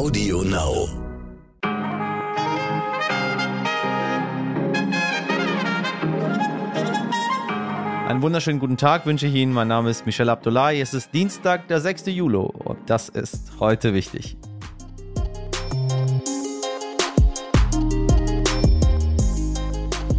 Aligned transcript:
Audio 0.00 0.42
Now. 0.42 0.88
Einen 8.08 8.22
wunderschönen 8.22 8.60
guten 8.60 8.78
Tag 8.78 9.04
wünsche 9.04 9.26
ich 9.26 9.34
Ihnen. 9.34 9.52
Mein 9.52 9.68
Name 9.68 9.90
ist 9.90 10.06
Michel 10.06 10.30
Abdullahi. 10.30 10.80
Es 10.80 10.94
ist 10.94 11.12
Dienstag, 11.12 11.68
der 11.68 11.82
6. 11.82 12.06
Juli 12.06 12.38
und 12.38 12.78
das 12.86 13.10
ist 13.10 13.60
heute 13.60 13.92
wichtig. 13.92 14.38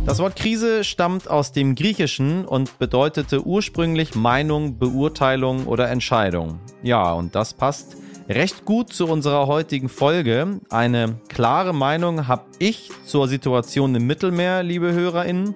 Das 0.05 0.19
Wort 0.19 0.35
Krise 0.35 0.83
stammt 0.83 1.27
aus 1.27 1.53
dem 1.53 1.73
Griechischen 1.73 2.45
und 2.45 2.77
bedeutete 2.77 3.47
ursprünglich 3.47 4.13
Meinung, 4.13 4.77
Beurteilung 4.77 5.65
oder 5.65 5.89
Entscheidung. 5.89 6.59
Ja, 6.83 7.13
und 7.13 7.33
das 7.33 7.55
passt 7.55 7.97
recht 8.31 8.65
gut 8.65 8.93
zu 8.93 9.07
unserer 9.07 9.47
heutigen 9.47 9.89
Folge. 9.89 10.59
Eine 10.69 11.17
klare 11.27 11.73
Meinung 11.73 12.27
habe 12.27 12.43
ich 12.59 12.89
zur 13.05 13.27
Situation 13.27 13.93
im 13.95 14.07
Mittelmeer, 14.07 14.63
liebe 14.63 14.93
Hörerinnen. 14.93 15.55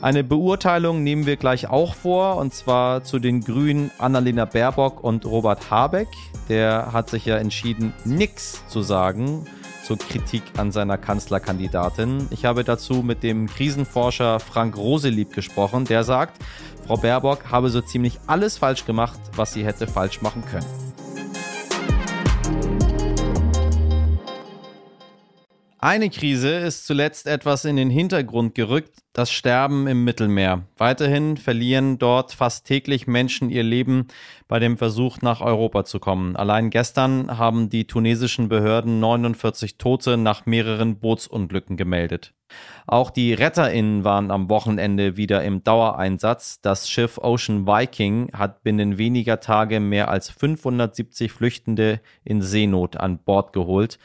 Eine 0.00 0.24
Beurteilung 0.24 1.02
nehmen 1.02 1.26
wir 1.26 1.36
gleich 1.36 1.68
auch 1.68 1.94
vor, 1.94 2.36
und 2.36 2.52
zwar 2.52 3.04
zu 3.04 3.18
den 3.18 3.40
Grünen 3.40 3.90
Annalena 3.98 4.44
Baerbock 4.44 5.02
und 5.02 5.26
Robert 5.26 5.70
Habeck. 5.70 6.08
Der 6.48 6.92
hat 6.92 7.10
sich 7.10 7.24
ja 7.24 7.36
entschieden, 7.36 7.92
nichts 8.04 8.66
zu 8.68 8.82
sagen 8.82 9.46
zur 9.84 9.98
Kritik 9.98 10.42
an 10.56 10.72
seiner 10.72 10.96
Kanzlerkandidatin. 10.96 12.26
Ich 12.30 12.46
habe 12.46 12.64
dazu 12.64 13.02
mit 13.02 13.22
dem 13.22 13.46
Krisenforscher 13.46 14.40
Frank 14.40 14.76
Roselieb 14.78 15.34
gesprochen, 15.34 15.84
der 15.84 16.04
sagt, 16.04 16.42
Frau 16.86 16.96
Baerbock 16.96 17.50
habe 17.50 17.68
so 17.68 17.82
ziemlich 17.82 18.18
alles 18.26 18.56
falsch 18.56 18.86
gemacht, 18.86 19.20
was 19.36 19.52
sie 19.52 19.64
hätte 19.64 19.86
falsch 19.86 20.22
machen 20.22 20.42
können. 20.50 20.93
Eine 25.84 26.08
Krise 26.08 26.48
ist 26.48 26.86
zuletzt 26.86 27.26
etwas 27.26 27.66
in 27.66 27.76
den 27.76 27.90
Hintergrund 27.90 28.54
gerückt, 28.54 29.00
das 29.12 29.30
Sterben 29.30 29.86
im 29.86 30.02
Mittelmeer. 30.02 30.62
Weiterhin 30.78 31.36
verlieren 31.36 31.98
dort 31.98 32.32
fast 32.32 32.66
täglich 32.66 33.06
Menschen 33.06 33.50
ihr 33.50 33.64
Leben 33.64 34.06
bei 34.48 34.58
dem 34.58 34.78
Versuch, 34.78 35.20
nach 35.20 35.42
Europa 35.42 35.84
zu 35.84 36.00
kommen. 36.00 36.36
Allein 36.36 36.70
gestern 36.70 37.36
haben 37.36 37.68
die 37.68 37.86
tunesischen 37.86 38.48
Behörden 38.48 38.98
49 38.98 39.76
Tote 39.76 40.16
nach 40.16 40.46
mehreren 40.46 41.00
Bootsunglücken 41.00 41.76
gemeldet. 41.76 42.32
Auch 42.86 43.10
die 43.10 43.34
RetterInnen 43.34 44.04
waren 44.04 44.30
am 44.30 44.48
Wochenende 44.48 45.18
wieder 45.18 45.44
im 45.44 45.64
Dauereinsatz. 45.64 46.62
Das 46.62 46.88
Schiff 46.88 47.18
Ocean 47.18 47.66
Viking 47.66 48.30
hat 48.32 48.62
binnen 48.62 48.96
weniger 48.96 49.38
Tage 49.38 49.80
mehr 49.80 50.08
als 50.08 50.30
570 50.30 51.30
Flüchtende 51.30 52.00
in 52.24 52.40
Seenot 52.40 52.96
an 52.96 53.18
Bord 53.18 53.52
geholt. 53.52 53.98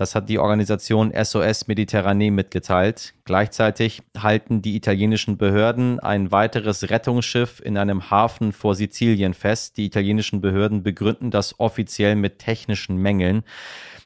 Das 0.00 0.14
hat 0.14 0.30
die 0.30 0.38
Organisation 0.38 1.12
SOS 1.12 1.66
Mediterranee 1.66 2.30
mitgeteilt. 2.30 3.12
Gleichzeitig 3.26 4.00
halten 4.16 4.62
die 4.62 4.74
italienischen 4.74 5.36
Behörden 5.36 6.00
ein 6.00 6.32
weiteres 6.32 6.88
Rettungsschiff 6.88 7.60
in 7.62 7.76
einem 7.76 8.10
Hafen 8.10 8.52
vor 8.52 8.74
Sizilien 8.74 9.34
fest. 9.34 9.76
Die 9.76 9.84
italienischen 9.84 10.40
Behörden 10.40 10.82
begründen 10.82 11.30
das 11.30 11.60
offiziell 11.60 12.16
mit 12.16 12.38
technischen 12.38 12.96
Mängeln. 12.96 13.42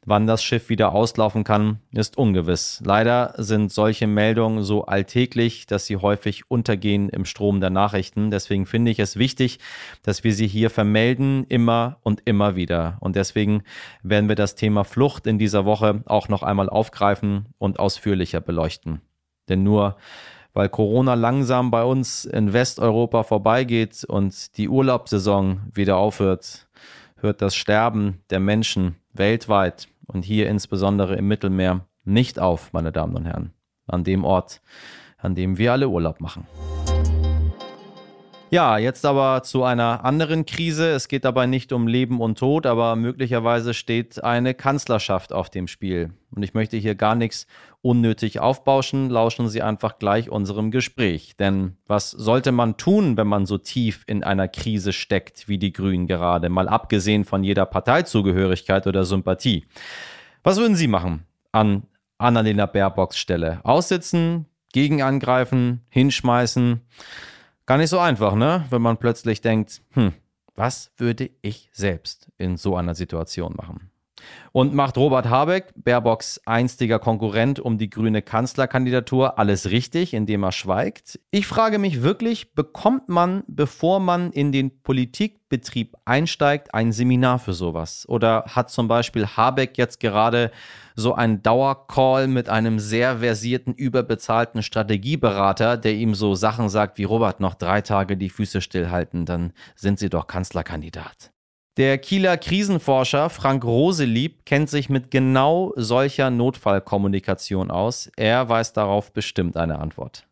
Wann 0.06 0.26
das 0.26 0.42
Schiff 0.44 0.68
wieder 0.68 0.92
auslaufen 0.92 1.44
kann, 1.44 1.78
ist 1.92 2.18
ungewiss. 2.18 2.82
Leider 2.84 3.34
sind 3.38 3.72
solche 3.72 4.06
Meldungen 4.06 4.62
so 4.62 4.84
alltäglich, 4.84 5.66
dass 5.66 5.86
sie 5.86 5.96
häufig 5.96 6.50
untergehen 6.50 7.08
im 7.08 7.24
Strom 7.24 7.60
der 7.60 7.70
Nachrichten. 7.70 8.30
Deswegen 8.30 8.66
finde 8.66 8.90
ich 8.90 8.98
es 8.98 9.16
wichtig, 9.16 9.60
dass 10.02 10.22
wir 10.22 10.34
sie 10.34 10.46
hier 10.46 10.68
vermelden, 10.68 11.44
immer 11.48 11.96
und 12.02 12.20
immer 12.26 12.54
wieder. 12.54 12.98
Und 13.00 13.16
deswegen 13.16 13.62
werden 14.02 14.28
wir 14.28 14.36
das 14.36 14.56
Thema 14.56 14.84
Flucht 14.84 15.26
in 15.26 15.38
dieser 15.38 15.64
Woche 15.64 16.02
auch 16.04 16.28
noch 16.28 16.42
einmal 16.42 16.68
aufgreifen 16.68 17.46
und 17.56 17.78
ausführlicher 17.78 18.42
beleuchten. 18.42 19.00
Denn 19.48 19.62
nur 19.62 19.96
weil 20.52 20.68
Corona 20.68 21.14
langsam 21.14 21.70
bei 21.70 21.82
uns 21.82 22.24
in 22.24 22.52
Westeuropa 22.52 23.24
vorbeigeht 23.24 24.04
und 24.04 24.56
die 24.56 24.68
Urlaubssaison 24.68 25.62
wieder 25.72 25.96
aufhört, 25.96 26.68
hört 27.16 27.42
das 27.42 27.56
Sterben 27.56 28.20
der 28.30 28.38
Menschen 28.38 28.94
weltweit 29.12 29.88
und 30.06 30.24
hier 30.24 30.48
insbesondere 30.48 31.16
im 31.16 31.28
Mittelmeer 31.28 31.86
nicht 32.04 32.38
auf, 32.38 32.72
meine 32.72 32.92
Damen 32.92 33.16
und 33.16 33.24
Herren, 33.26 33.52
an 33.86 34.04
dem 34.04 34.24
Ort, 34.24 34.60
an 35.18 35.34
dem 35.34 35.58
wir 35.58 35.72
alle 35.72 35.88
Urlaub 35.88 36.20
machen. 36.20 36.46
Ja, 38.54 38.78
jetzt 38.78 39.04
aber 39.04 39.42
zu 39.42 39.64
einer 39.64 40.04
anderen 40.04 40.46
Krise. 40.46 40.90
Es 40.90 41.08
geht 41.08 41.24
dabei 41.24 41.46
nicht 41.46 41.72
um 41.72 41.88
Leben 41.88 42.20
und 42.20 42.38
Tod, 42.38 42.66
aber 42.66 42.94
möglicherweise 42.94 43.74
steht 43.74 44.22
eine 44.22 44.54
Kanzlerschaft 44.54 45.32
auf 45.32 45.50
dem 45.50 45.66
Spiel. 45.66 46.12
Und 46.30 46.44
ich 46.44 46.54
möchte 46.54 46.76
hier 46.76 46.94
gar 46.94 47.16
nichts 47.16 47.48
unnötig 47.82 48.38
aufbauschen. 48.38 49.10
Lauschen 49.10 49.48
Sie 49.48 49.60
einfach 49.60 49.98
gleich 49.98 50.30
unserem 50.30 50.70
Gespräch. 50.70 51.36
Denn 51.36 51.78
was 51.88 52.12
sollte 52.12 52.52
man 52.52 52.76
tun, 52.76 53.16
wenn 53.16 53.26
man 53.26 53.44
so 53.44 53.58
tief 53.58 54.04
in 54.06 54.22
einer 54.22 54.46
Krise 54.46 54.92
steckt 54.92 55.48
wie 55.48 55.58
die 55.58 55.72
Grünen 55.72 56.06
gerade? 56.06 56.48
Mal 56.48 56.68
abgesehen 56.68 57.24
von 57.24 57.42
jeder 57.42 57.66
Parteizugehörigkeit 57.66 58.86
oder 58.86 59.04
Sympathie. 59.04 59.64
Was 60.44 60.58
würden 60.58 60.76
Sie 60.76 60.86
machen 60.86 61.26
an 61.50 61.88
Annalena 62.18 62.66
Baerbocks 62.66 63.18
Stelle? 63.18 63.58
Aussitzen, 63.64 64.46
gegenangreifen, 64.72 65.80
hinschmeißen? 65.88 66.82
Gar 67.66 67.78
nicht 67.78 67.90
so 67.90 67.98
einfach, 67.98 68.34
ne? 68.34 68.66
Wenn 68.68 68.82
man 68.82 68.98
plötzlich 68.98 69.40
denkt, 69.40 69.80
hm, 69.92 70.12
was 70.54 70.92
würde 70.98 71.30
ich 71.40 71.70
selbst 71.72 72.30
in 72.36 72.58
so 72.58 72.76
einer 72.76 72.94
Situation 72.94 73.54
machen? 73.56 73.90
Und 74.52 74.72
macht 74.72 74.96
Robert 74.96 75.28
Habeck, 75.28 75.72
Baerbocks 75.76 76.40
einstiger 76.46 76.98
Konkurrent 76.98 77.58
um 77.58 77.76
die 77.76 77.90
grüne 77.90 78.22
Kanzlerkandidatur, 78.22 79.38
alles 79.38 79.70
richtig, 79.70 80.14
indem 80.14 80.44
er 80.44 80.52
schweigt? 80.52 81.18
Ich 81.30 81.46
frage 81.46 81.78
mich 81.78 82.02
wirklich, 82.02 82.54
bekommt 82.54 83.08
man, 83.08 83.42
bevor 83.48 83.98
man 83.98 84.30
in 84.30 84.52
den 84.52 84.82
Politikbetrieb 84.82 85.96
einsteigt, 86.04 86.72
ein 86.72 86.92
Seminar 86.92 87.40
für 87.40 87.52
sowas? 87.52 88.08
Oder 88.08 88.44
hat 88.48 88.70
zum 88.70 88.86
Beispiel 88.86 89.26
Habeck 89.26 89.76
jetzt 89.76 89.98
gerade 89.98 90.52
so 90.94 91.14
einen 91.14 91.42
Dauercall 91.42 92.28
mit 92.28 92.48
einem 92.48 92.78
sehr 92.78 93.18
versierten, 93.18 93.74
überbezahlten 93.74 94.62
Strategieberater, 94.62 95.76
der 95.76 95.94
ihm 95.94 96.14
so 96.14 96.36
Sachen 96.36 96.68
sagt 96.68 96.98
wie 96.98 97.04
Robert, 97.04 97.40
noch 97.40 97.54
drei 97.54 97.80
Tage 97.80 98.16
die 98.16 98.30
Füße 98.30 98.60
stillhalten, 98.60 99.26
dann 99.26 99.52
sind 99.74 99.98
Sie 99.98 100.08
doch 100.08 100.28
Kanzlerkandidat. 100.28 101.33
Der 101.76 101.98
Kieler 101.98 102.36
Krisenforscher 102.36 103.30
Frank 103.30 103.64
Roselieb 103.64 104.46
kennt 104.46 104.70
sich 104.70 104.88
mit 104.88 105.10
genau 105.10 105.72
solcher 105.74 106.30
Notfallkommunikation 106.30 107.72
aus. 107.72 108.12
Er 108.16 108.48
weiß 108.48 108.74
darauf 108.74 109.12
bestimmt 109.12 109.56
eine 109.56 109.80
Antwort. 109.80 110.24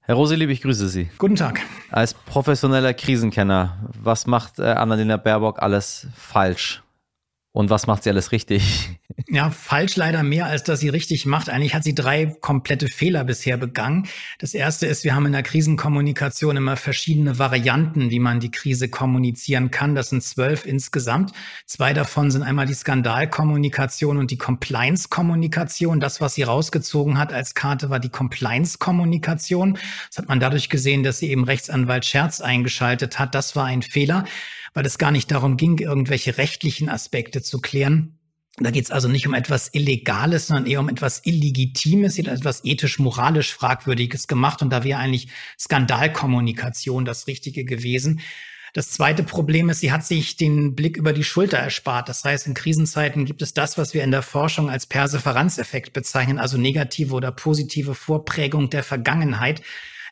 Herr 0.00 0.16
Roselieb, 0.16 0.50
ich 0.50 0.60
grüße 0.60 0.88
Sie. 0.88 1.08
Guten 1.18 1.36
Tag. 1.36 1.60
Als 1.92 2.14
professioneller 2.14 2.94
Krisenkenner, 2.94 3.88
was 3.96 4.26
macht 4.26 4.58
äh, 4.58 4.64
Annalena 4.64 5.18
Baerbock 5.18 5.62
alles 5.62 6.08
falsch? 6.16 6.81
Und 7.52 7.68
was 7.68 7.86
macht 7.86 8.02
sie 8.02 8.10
alles 8.10 8.32
richtig? 8.32 8.90
Ja, 9.28 9.50
falsch 9.50 9.96
leider 9.96 10.22
mehr, 10.22 10.46
als 10.46 10.64
dass 10.64 10.80
sie 10.80 10.88
richtig 10.88 11.26
macht. 11.26 11.48
Eigentlich 11.48 11.74
hat 11.74 11.84
sie 11.84 11.94
drei 11.94 12.26
komplette 12.26 12.88
Fehler 12.88 13.24
bisher 13.24 13.56
begangen. 13.56 14.08
Das 14.38 14.52
erste 14.52 14.86
ist, 14.86 15.04
wir 15.04 15.14
haben 15.14 15.26
in 15.26 15.32
der 15.32 15.42
Krisenkommunikation 15.42 16.56
immer 16.56 16.76
verschiedene 16.76 17.38
Varianten, 17.38 18.10
wie 18.10 18.18
man 18.18 18.40
die 18.40 18.50
Krise 18.50 18.88
kommunizieren 18.88 19.70
kann. 19.70 19.94
Das 19.94 20.08
sind 20.10 20.22
zwölf 20.22 20.66
insgesamt. 20.66 21.32
Zwei 21.66 21.92
davon 21.92 22.30
sind 22.30 22.42
einmal 22.42 22.66
die 22.66 22.74
Skandalkommunikation 22.74 24.16
und 24.16 24.30
die 24.30 24.38
Compliance-Kommunikation. 24.38 26.00
Das, 26.00 26.20
was 26.20 26.34
sie 26.34 26.42
rausgezogen 26.42 27.18
hat 27.18 27.32
als 27.32 27.54
Karte, 27.54 27.90
war 27.90 28.00
die 28.00 28.10
Compliance-Kommunikation. 28.10 29.78
Das 30.08 30.18
hat 30.18 30.28
man 30.28 30.40
dadurch 30.40 30.68
gesehen, 30.68 31.02
dass 31.02 31.18
sie 31.18 31.30
eben 31.30 31.44
Rechtsanwalt 31.44 32.06
Scherz 32.06 32.40
eingeschaltet 32.40 33.18
hat. 33.18 33.34
Das 33.34 33.56
war 33.56 33.66
ein 33.66 33.82
Fehler 33.82 34.24
weil 34.74 34.86
es 34.86 34.98
gar 34.98 35.10
nicht 35.10 35.30
darum 35.30 35.56
ging, 35.56 35.78
irgendwelche 35.78 36.38
rechtlichen 36.38 36.88
Aspekte 36.88 37.42
zu 37.42 37.60
klären. 37.60 38.18
Da 38.58 38.70
geht 38.70 38.84
es 38.84 38.90
also 38.90 39.08
nicht 39.08 39.26
um 39.26 39.34
etwas 39.34 39.72
Illegales, 39.72 40.48
sondern 40.48 40.66
eher 40.66 40.80
um 40.80 40.90
etwas 40.90 41.24
Illegitimes, 41.24 42.18
etwas 42.18 42.64
ethisch-moralisch 42.64 43.54
Fragwürdiges 43.54 44.26
gemacht. 44.26 44.60
Und 44.60 44.70
da 44.70 44.84
wäre 44.84 44.98
eigentlich 44.98 45.28
Skandalkommunikation 45.58 47.06
das 47.06 47.26
Richtige 47.26 47.64
gewesen. 47.64 48.20
Das 48.74 48.90
zweite 48.90 49.22
Problem 49.22 49.68
ist, 49.68 49.80
sie 49.80 49.92
hat 49.92 50.04
sich 50.04 50.36
den 50.36 50.74
Blick 50.74 50.96
über 50.96 51.12
die 51.12 51.24
Schulter 51.24 51.58
erspart. 51.58 52.08
Das 52.08 52.24
heißt, 52.24 52.46
in 52.46 52.54
Krisenzeiten 52.54 53.26
gibt 53.26 53.42
es 53.42 53.52
das, 53.52 53.76
was 53.76 53.92
wir 53.92 54.02
in 54.02 54.10
der 54.10 54.22
Forschung 54.22 54.70
als 54.70 54.86
Perseveranzeffekt 54.86 55.92
bezeichnen, 55.92 56.38
also 56.38 56.56
negative 56.56 57.14
oder 57.14 57.32
positive 57.32 57.94
Vorprägung 57.94 58.70
der 58.70 58.82
Vergangenheit. 58.82 59.62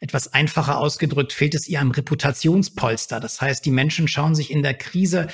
Etwas 0.00 0.32
einfacher 0.32 0.78
ausgedrückt 0.78 1.32
fehlt 1.32 1.54
es 1.54 1.68
ihr 1.68 1.80
am 1.80 1.90
Reputationspolster. 1.90 3.20
Das 3.20 3.40
heißt, 3.40 3.64
die 3.64 3.70
Menschen 3.70 4.08
schauen 4.08 4.34
sich 4.34 4.50
in 4.50 4.62
der 4.62 4.74
Krise 4.74 5.28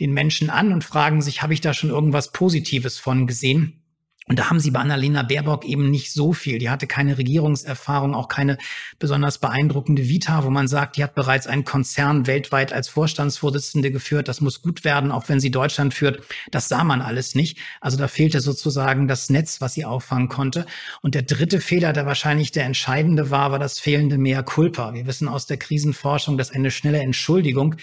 den 0.00 0.12
Menschen 0.12 0.50
an 0.50 0.72
und 0.72 0.84
fragen 0.84 1.22
sich, 1.22 1.42
habe 1.42 1.54
ich 1.54 1.60
da 1.60 1.72
schon 1.72 1.90
irgendwas 1.90 2.32
Positives 2.32 2.98
von 2.98 3.26
gesehen? 3.26 3.82
Und 4.28 4.38
da 4.38 4.50
haben 4.50 4.60
sie 4.60 4.70
bei 4.70 4.80
Annalena 4.80 5.22
Baerbock 5.22 5.64
eben 5.64 5.90
nicht 5.90 6.12
so 6.12 6.34
viel. 6.34 6.58
Die 6.58 6.68
hatte 6.68 6.86
keine 6.86 7.16
Regierungserfahrung, 7.16 8.14
auch 8.14 8.28
keine 8.28 8.58
besonders 8.98 9.38
beeindruckende 9.38 10.08
Vita, 10.08 10.44
wo 10.44 10.50
man 10.50 10.68
sagt, 10.68 10.96
die 10.96 11.02
hat 11.02 11.14
bereits 11.14 11.46
einen 11.46 11.64
Konzern 11.64 12.26
weltweit 12.26 12.72
als 12.72 12.88
Vorstandsvorsitzende 12.90 13.90
geführt. 13.90 14.28
Das 14.28 14.42
muss 14.42 14.60
gut 14.60 14.84
werden, 14.84 15.10
auch 15.10 15.28
wenn 15.28 15.40
sie 15.40 15.50
Deutschland 15.50 15.94
führt. 15.94 16.22
Das 16.50 16.68
sah 16.68 16.84
man 16.84 17.00
alles 17.00 17.34
nicht. 17.34 17.58
Also 17.80 17.96
da 17.96 18.06
fehlte 18.06 18.40
sozusagen 18.40 19.08
das 19.08 19.30
Netz, 19.30 19.62
was 19.62 19.72
sie 19.72 19.86
auffangen 19.86 20.28
konnte. 20.28 20.66
Und 21.00 21.14
der 21.14 21.22
dritte 21.22 21.60
Fehler, 21.60 21.94
der 21.94 22.04
wahrscheinlich 22.04 22.52
der 22.52 22.64
entscheidende 22.64 23.30
war, 23.30 23.50
war 23.50 23.58
das 23.58 23.80
fehlende 23.80 24.18
Mea 24.18 24.42
culpa. 24.42 24.92
Wir 24.92 25.06
wissen 25.06 25.28
aus 25.28 25.46
der 25.46 25.56
Krisenforschung, 25.56 26.36
dass 26.36 26.50
eine 26.50 26.70
schnelle 26.70 27.00
Entschuldigung 27.00 27.76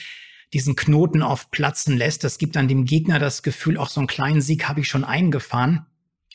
diesen 0.54 0.76
Knoten 0.76 1.24
oft 1.24 1.50
platzen 1.50 1.98
lässt. 1.98 2.24
Das 2.24 2.38
gibt 2.38 2.56
dann 2.56 2.68
dem 2.68 2.86
Gegner 2.86 3.18
das 3.18 3.42
Gefühl, 3.42 3.78
auch 3.78 3.90
so 3.90 4.00
einen 4.00 4.08
kleinen 4.08 4.42
Sieg 4.42 4.70
habe 4.70 4.82
ich 4.82 4.88
schon 4.88 5.04
eingefahren. 5.04 5.88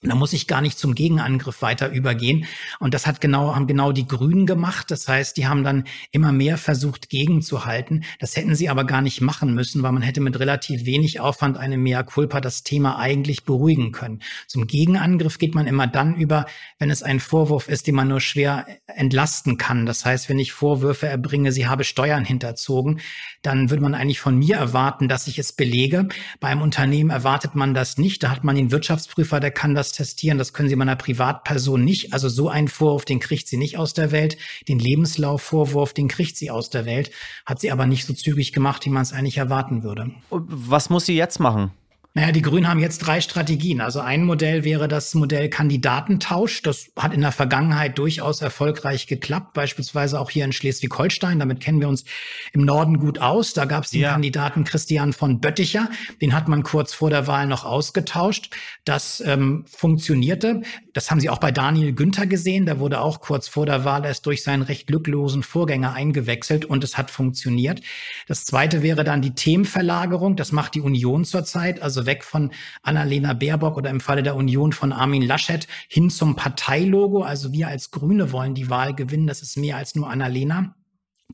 Da 0.02 0.14
muss 0.14 0.32
ich 0.32 0.46
gar 0.46 0.62
nicht 0.62 0.78
zum 0.78 0.94
Gegenangriff 0.94 1.60
weiter 1.60 1.90
übergehen. 1.90 2.46
Und 2.78 2.94
das 2.94 3.06
hat 3.06 3.20
genau, 3.20 3.54
haben 3.54 3.66
genau 3.66 3.92
die 3.92 4.06
Grünen 4.06 4.46
gemacht. 4.46 4.90
Das 4.90 5.06
heißt, 5.06 5.36
die 5.36 5.46
haben 5.46 5.62
dann 5.62 5.84
immer 6.10 6.32
mehr 6.32 6.56
versucht, 6.56 7.10
gegenzuhalten. 7.10 8.04
Das 8.18 8.34
hätten 8.34 8.54
sie 8.54 8.70
aber 8.70 8.84
gar 8.84 9.02
nicht 9.02 9.20
machen 9.20 9.52
müssen, 9.52 9.82
weil 9.82 9.92
man 9.92 10.00
hätte 10.00 10.22
mit 10.22 10.38
relativ 10.38 10.86
wenig 10.86 11.20
Aufwand 11.20 11.58
eine 11.58 11.76
Mea 11.76 12.02
culpa 12.02 12.40
das 12.40 12.62
Thema 12.62 12.98
eigentlich 12.98 13.44
beruhigen 13.44 13.92
können. 13.92 14.22
Zum 14.46 14.66
Gegenangriff 14.66 15.36
geht 15.36 15.54
man 15.54 15.66
immer 15.66 15.86
dann 15.86 16.14
über, 16.14 16.46
wenn 16.78 16.88
es 16.88 17.02
ein 17.02 17.20
Vorwurf 17.20 17.68
ist, 17.68 17.86
den 17.86 17.94
man 17.94 18.08
nur 18.08 18.22
schwer 18.22 18.66
entlasten 18.86 19.58
kann. 19.58 19.84
Das 19.84 20.06
heißt, 20.06 20.30
wenn 20.30 20.38
ich 20.38 20.52
Vorwürfe 20.52 21.08
erbringe, 21.08 21.52
sie 21.52 21.66
habe 21.66 21.84
Steuern 21.84 22.24
hinterzogen, 22.24 23.00
dann 23.42 23.68
würde 23.68 23.82
man 23.82 23.94
eigentlich 23.94 24.20
von 24.20 24.38
mir 24.38 24.56
erwarten, 24.56 25.08
dass 25.08 25.26
ich 25.26 25.38
es 25.38 25.52
belege. 25.52 26.08
Bei 26.40 26.48
einem 26.48 26.62
Unternehmen 26.62 27.10
erwartet 27.10 27.54
man 27.54 27.74
das 27.74 27.98
nicht. 27.98 28.22
Da 28.22 28.30
hat 28.30 28.44
man 28.44 28.56
den 28.56 28.70
Wirtschaftsprüfer, 28.70 29.40
der 29.40 29.50
kann 29.50 29.74
das 29.74 29.89
testieren. 29.92 30.38
Das 30.38 30.52
können 30.52 30.68
Sie 30.68 30.76
bei 30.76 30.82
einer 30.82 30.96
Privatperson 30.96 31.84
nicht. 31.84 32.12
Also 32.12 32.28
so 32.28 32.48
einen 32.48 32.68
Vorwurf, 32.68 33.04
den 33.04 33.20
kriegt 33.20 33.48
sie 33.48 33.56
nicht 33.56 33.78
aus 33.78 33.94
der 33.94 34.12
Welt. 34.12 34.36
Den 34.68 34.78
Lebenslaufvorwurf, 34.78 35.92
den 35.92 36.08
kriegt 36.08 36.36
sie 36.36 36.50
aus 36.50 36.70
der 36.70 36.86
Welt. 36.86 37.10
Hat 37.46 37.60
sie 37.60 37.70
aber 37.70 37.86
nicht 37.86 38.06
so 38.06 38.12
zügig 38.12 38.52
gemacht, 38.52 38.84
wie 38.84 38.90
man 38.90 39.02
es 39.02 39.12
eigentlich 39.12 39.38
erwarten 39.38 39.82
würde. 39.82 40.10
Was 40.30 40.90
muss 40.90 41.06
sie 41.06 41.16
jetzt 41.16 41.40
machen? 41.40 41.72
Naja, 42.12 42.32
die 42.32 42.42
Grünen 42.42 42.66
haben 42.66 42.80
jetzt 42.80 42.98
drei 42.98 43.20
Strategien. 43.20 43.80
Also 43.80 44.00
ein 44.00 44.24
Modell 44.24 44.64
wäre 44.64 44.88
das 44.88 45.14
Modell 45.14 45.48
Kandidatentausch. 45.48 46.60
Das 46.62 46.90
hat 46.96 47.14
in 47.14 47.20
der 47.20 47.30
Vergangenheit 47.30 47.98
durchaus 47.98 48.42
erfolgreich 48.42 49.06
geklappt, 49.06 49.52
beispielsweise 49.52 50.18
auch 50.18 50.28
hier 50.28 50.44
in 50.44 50.52
Schleswig-Holstein. 50.52 51.38
Damit 51.38 51.60
kennen 51.60 51.80
wir 51.80 51.88
uns 51.88 52.04
im 52.52 52.62
Norden 52.62 52.98
gut 52.98 53.20
aus. 53.20 53.52
Da 53.52 53.64
gab 53.64 53.84
es 53.84 53.90
den 53.90 54.00
ja. 54.00 54.10
Kandidaten 54.10 54.64
Christian 54.64 55.12
von 55.12 55.40
Bötticher. 55.40 55.88
Den 56.20 56.34
hat 56.34 56.48
man 56.48 56.64
kurz 56.64 56.92
vor 56.92 57.10
der 57.10 57.28
Wahl 57.28 57.46
noch 57.46 57.64
ausgetauscht. 57.64 58.50
Das 58.84 59.22
ähm, 59.24 59.64
funktionierte. 59.68 60.62
Das 60.92 61.12
haben 61.12 61.20
Sie 61.20 61.30
auch 61.30 61.38
bei 61.38 61.52
Daniel 61.52 61.92
Günther 61.92 62.26
gesehen. 62.26 62.66
Der 62.66 62.80
wurde 62.80 63.00
auch 63.00 63.20
kurz 63.20 63.46
vor 63.46 63.66
der 63.66 63.84
Wahl 63.84 64.04
erst 64.04 64.26
durch 64.26 64.42
seinen 64.42 64.62
recht 64.62 64.88
glücklosen 64.88 65.44
Vorgänger 65.44 65.92
eingewechselt 65.92 66.64
und 66.64 66.82
es 66.82 66.98
hat 66.98 67.12
funktioniert. 67.12 67.82
Das 68.26 68.44
zweite 68.44 68.82
wäre 68.82 69.04
dann 69.04 69.22
die 69.22 69.36
Themenverlagerung. 69.36 70.34
Das 70.34 70.50
macht 70.50 70.74
die 70.74 70.80
Union 70.80 71.24
zurzeit. 71.24 71.80
Also 71.80 71.99
also 72.00 72.06
weg 72.06 72.24
von 72.24 72.50
Annalena 72.82 73.34
Baerbock 73.34 73.76
oder 73.76 73.90
im 73.90 74.00
Falle 74.00 74.22
der 74.22 74.34
Union 74.34 74.72
von 74.72 74.92
Armin 74.92 75.22
Laschet 75.22 75.66
hin 75.88 76.08
zum 76.08 76.34
Parteilogo. 76.34 77.22
Also 77.22 77.52
wir 77.52 77.68
als 77.68 77.90
Grüne 77.90 78.32
wollen 78.32 78.54
die 78.54 78.70
Wahl 78.70 78.94
gewinnen. 78.94 79.26
Das 79.26 79.42
ist 79.42 79.56
mehr 79.56 79.76
als 79.76 79.94
nur 79.94 80.08
Annalena 80.08 80.74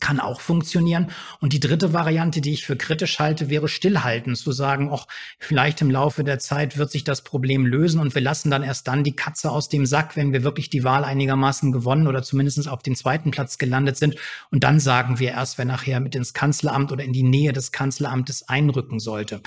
kann 0.01 0.21
auch 0.21 0.41
funktionieren. 0.41 1.11
Und 1.41 1.53
die 1.53 1.61
dritte 1.61 1.93
Variante, 1.93 2.41
die 2.41 2.53
ich 2.53 2.65
für 2.65 2.77
kritisch 2.77 3.19
halte, 3.19 3.49
wäre 3.49 3.69
stillhalten, 3.69 4.35
zu 4.37 4.53
sagen, 4.53 4.91
auch 4.91 5.07
vielleicht 5.39 5.81
im 5.81 5.91
Laufe 5.91 6.25
der 6.25 6.39
Zeit 6.39 6.77
wird 6.79 6.91
sich 6.91 7.05
das 7.05 7.23
Problem 7.23 7.67
lösen 7.67 8.01
und 8.01 8.15
wir 8.15 8.23
lassen 8.23 8.51
dann 8.51 8.63
erst 8.63 8.89
dann 8.89 9.05
die 9.05 9.17
Katze 9.17 9.51
aus 9.51 9.69
dem 9.69 9.87
Sack, 9.87 10.17
wenn 10.17 10.33
wir 10.33 10.43
wirklich 10.43 10.71
die 10.71 10.85
Wahl 10.85 11.05
einigermaßen 11.05 11.73
gewonnen 11.73 12.07
oder 12.07 12.23
zumindest 12.23 12.69
auf 12.69 12.83
dem 12.83 12.95
zweiten 12.95 13.31
Platz 13.31 13.59
gelandet 13.59 13.97
sind. 13.97 14.17
Und 14.51 14.65
dann 14.65 14.81
sagen 14.81 15.19
wir 15.19 15.31
erst, 15.31 15.59
wer 15.59 15.65
nachher 15.65 16.01
mit 16.01 16.15
ins 16.15 16.35
Kanzleramt 16.35 16.93
oder 16.93 17.05
in 17.05 17.13
die 17.13 17.23
Nähe 17.23 17.53
des 17.53 17.73
Kanzleramtes 17.73 18.49
einrücken 18.49 18.99
sollte. 18.99 19.41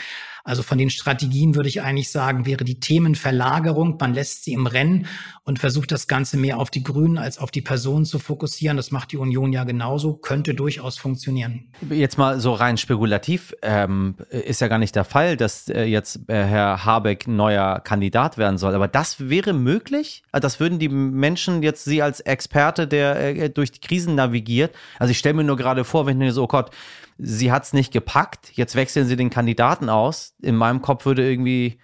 Also 0.50 0.64
von 0.64 0.80
den 0.80 0.90
Strategien 0.90 1.54
würde 1.54 1.70
ich 1.70 1.84
eigentlich 1.84 2.10
sagen, 2.10 2.48
wäre 2.48 2.64
die 2.64 2.80
Themenverlagerung. 2.80 3.98
Man 4.00 4.16
lässt 4.16 4.46
sie 4.46 4.54
im 4.54 4.66
Rennen 4.66 5.06
und 5.44 5.60
versucht 5.60 5.92
das 5.92 6.08
Ganze 6.08 6.38
mehr 6.38 6.58
auf 6.58 6.72
die 6.72 6.84
Grünen 6.84 7.20
als 7.20 7.38
auf 7.38 7.52
die 7.52 7.62
Personen 7.62 8.04
zu 8.04 8.18
fokussieren. 8.18 8.76
Das 8.76 8.90
macht 8.90 9.12
die 9.12 9.18
Union 9.18 9.54
ja 9.54 9.64
genauso, 9.64 10.16
könnte 10.16 10.56
durchaus 10.56 10.98
funktionieren. 10.98 11.72
Jetzt 11.92 12.18
mal 12.18 12.40
so 12.40 12.54
rein 12.54 12.78
spekulativ, 12.78 13.54
ähm, 13.62 14.16
ist 14.32 14.60
ja 14.60 14.68
gar 14.68 14.80
nicht 14.80 14.96
der 14.96 15.04
Fall, 15.04 15.38
dass 15.38 15.70
äh, 15.70 15.84
jetzt 15.84 16.28
äh, 16.28 16.44
Herr 16.44 16.84
Habeck 16.84 17.28
neuer 17.28 17.80
Kandidat 17.82 18.40
werden 18.40 18.58
soll. 18.58 18.74
Aber 18.74 18.88
das 18.88 19.30
wäre 19.30 19.54
möglich? 19.54 20.24
Also 20.32 20.42
das 20.42 20.60
würden 20.60 20.80
die 20.80 20.90
Menschen 20.90 21.62
jetzt 21.62 21.86
Sie 21.86 22.02
als 22.02 22.22
Experte, 22.22 22.88
der 22.88 23.38
äh, 23.38 23.50
durch 23.52 23.72
die 23.72 23.82
Krisen 23.82 24.16
navigiert. 24.16 24.74
Also 24.98 25.12
ich 25.12 25.20
stelle 25.20 25.36
mir 25.36 25.44
nur 25.44 25.58
gerade 25.58 25.84
vor, 25.84 26.08
wenn 26.08 26.20
ich 26.20 26.34
so, 26.34 26.46
oh 26.46 26.48
Gott, 26.48 26.72
sie 27.20 27.52
hat 27.52 27.66
es 27.66 27.74
nicht 27.74 27.92
gepackt, 27.92 28.52
jetzt 28.54 28.76
wechseln 28.76 29.06
sie 29.06 29.18
den 29.18 29.30
Kandidaten 29.30 29.90
aus. 29.90 30.34
In 30.42 30.56
meinem 30.56 30.82
Kopf 30.82 31.06
würde 31.06 31.30
irgendwie, 31.30 31.80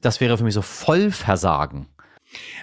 das 0.00 0.20
wäre 0.20 0.36
für 0.36 0.44
mich 0.44 0.54
so 0.54 0.62
Vollversagen. 0.62 1.86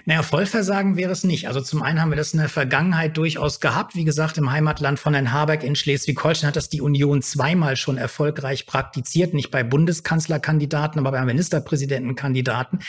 Naja, 0.04 0.22
Vollversagen 0.22 0.96
wäre 0.96 1.12
es 1.12 1.24
nicht. 1.24 1.48
Also 1.48 1.60
zum 1.60 1.82
einen 1.82 2.00
haben 2.00 2.10
wir 2.10 2.16
das 2.16 2.32
in 2.32 2.40
der 2.40 2.48
Vergangenheit 2.48 3.16
durchaus 3.16 3.60
gehabt. 3.60 3.94
Wie 3.94 4.04
gesagt, 4.04 4.38
im 4.38 4.50
Heimatland 4.50 4.98
von 4.98 5.14
Herrn 5.14 5.32
Habeck 5.32 5.62
in 5.62 5.76
Schleswig-Holstein 5.76 6.48
hat 6.48 6.56
das 6.56 6.68
die 6.68 6.80
Union 6.80 7.22
zweimal 7.22 7.76
schon 7.76 7.98
erfolgreich 7.98 8.66
praktiziert. 8.66 9.34
Nicht 9.34 9.50
bei 9.50 9.62
Bundeskanzlerkandidaten, 9.62 10.98
aber 10.98 11.12
bei 11.12 11.24
Ministerpräsidentenkandidaten. 11.24 12.80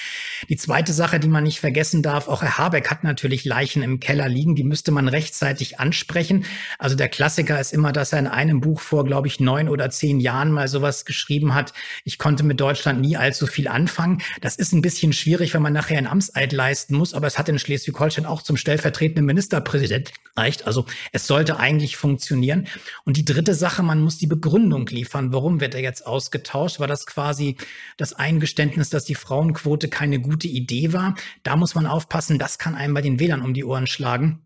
Die 0.50 0.58
zweite 0.58 0.94
Sache, 0.94 1.20
die 1.20 1.28
man 1.28 1.44
nicht 1.44 1.60
vergessen 1.60 2.02
darf, 2.02 2.28
auch 2.28 2.42
Herr 2.42 2.58
Habeck 2.58 2.90
hat 2.90 3.04
natürlich 3.04 3.46
Leichen 3.46 3.84
im 3.84 4.00
Keller 4.00 4.30
liegen. 4.30 4.56
Die 4.56 4.64
müsste 4.64 4.92
man 4.92 5.08
rechtzeitig 5.08 5.80
ansprechen. 5.80 6.46
Also 6.80 6.96
der 6.96 7.10
Klassiker 7.10 7.60
ist 7.60 7.74
immer, 7.74 7.92
dass 7.92 8.14
er 8.14 8.20
in 8.20 8.28
einem 8.28 8.62
Buch 8.62 8.80
vor, 8.80 9.06
glaube 9.06 9.28
ich, 9.28 9.40
neun 9.40 9.70
oder 9.70 9.90
zehn 9.90 10.20
Jahren 10.20 10.52
mal 10.52 10.68
sowas 10.68 11.06
geschrieben 11.06 11.54
hat. 11.54 11.74
Ich 12.06 12.18
konnte 12.18 12.44
mit 12.44 12.60
Deutschland 12.60 13.02
nie 13.02 13.18
allzu 13.18 13.48
viel 13.48 13.68
anfangen. 13.68 14.22
Das 14.42 14.56
ist 14.56 14.72
ein 14.74 14.82
bisschen 14.82 15.14
schwierig, 15.14 15.54
wenn 15.54 15.62
man 15.62 15.74
nachher 15.74 15.98
ein 15.98 16.08
Amtseid 16.08 16.52
leisten 16.72 16.96
muss, 16.96 17.14
aber 17.14 17.28
es 17.28 17.38
hat 17.38 17.50
in 17.50 17.60
Schleswig-Holstein 17.60 18.26
auch 18.26 18.42
zum 18.42 18.56
stellvertretenden 18.56 19.26
Ministerpräsident 19.26 20.14
gereicht. 20.24 20.66
Also 20.68 20.86
es 21.12 21.28
sollte 21.28 21.58
eigentlich 21.58 21.98
funktionieren. 21.98 22.68
Und 23.04 23.18
die 23.18 23.26
dritte 23.26 23.54
Sache, 23.56 23.84
man 23.84 24.02
muss 24.02 24.18
die 24.18 24.28
Begründung 24.28 24.88
liefern. 24.88 25.34
Warum 25.34 25.60
wird 25.60 25.76
er 25.76 25.82
jetzt 25.82 26.08
ausgetauscht? 26.08 26.80
War 26.80 26.88
das 26.88 27.06
quasi 27.06 27.58
das 27.98 28.14
Eingeständnis, 28.14 28.90
dass 28.90 29.04
die 29.04 29.16
Frauenquote 29.16 29.90
keine 29.90 30.22
gute 30.22 30.48
Idee 30.48 30.94
war? 30.94 31.16
Da 31.44 31.58
muss 31.58 31.76
man 31.76 31.86
aufpassen, 31.86 32.40
das 32.40 32.58
kann 32.58 32.76
einem 32.76 32.94
bei 32.94 33.02
den 33.02 33.20
Wählern 33.20 33.42
um 33.42 33.54
die 33.54 33.66
Ohren 33.66 33.88
schlagen. 33.88 34.42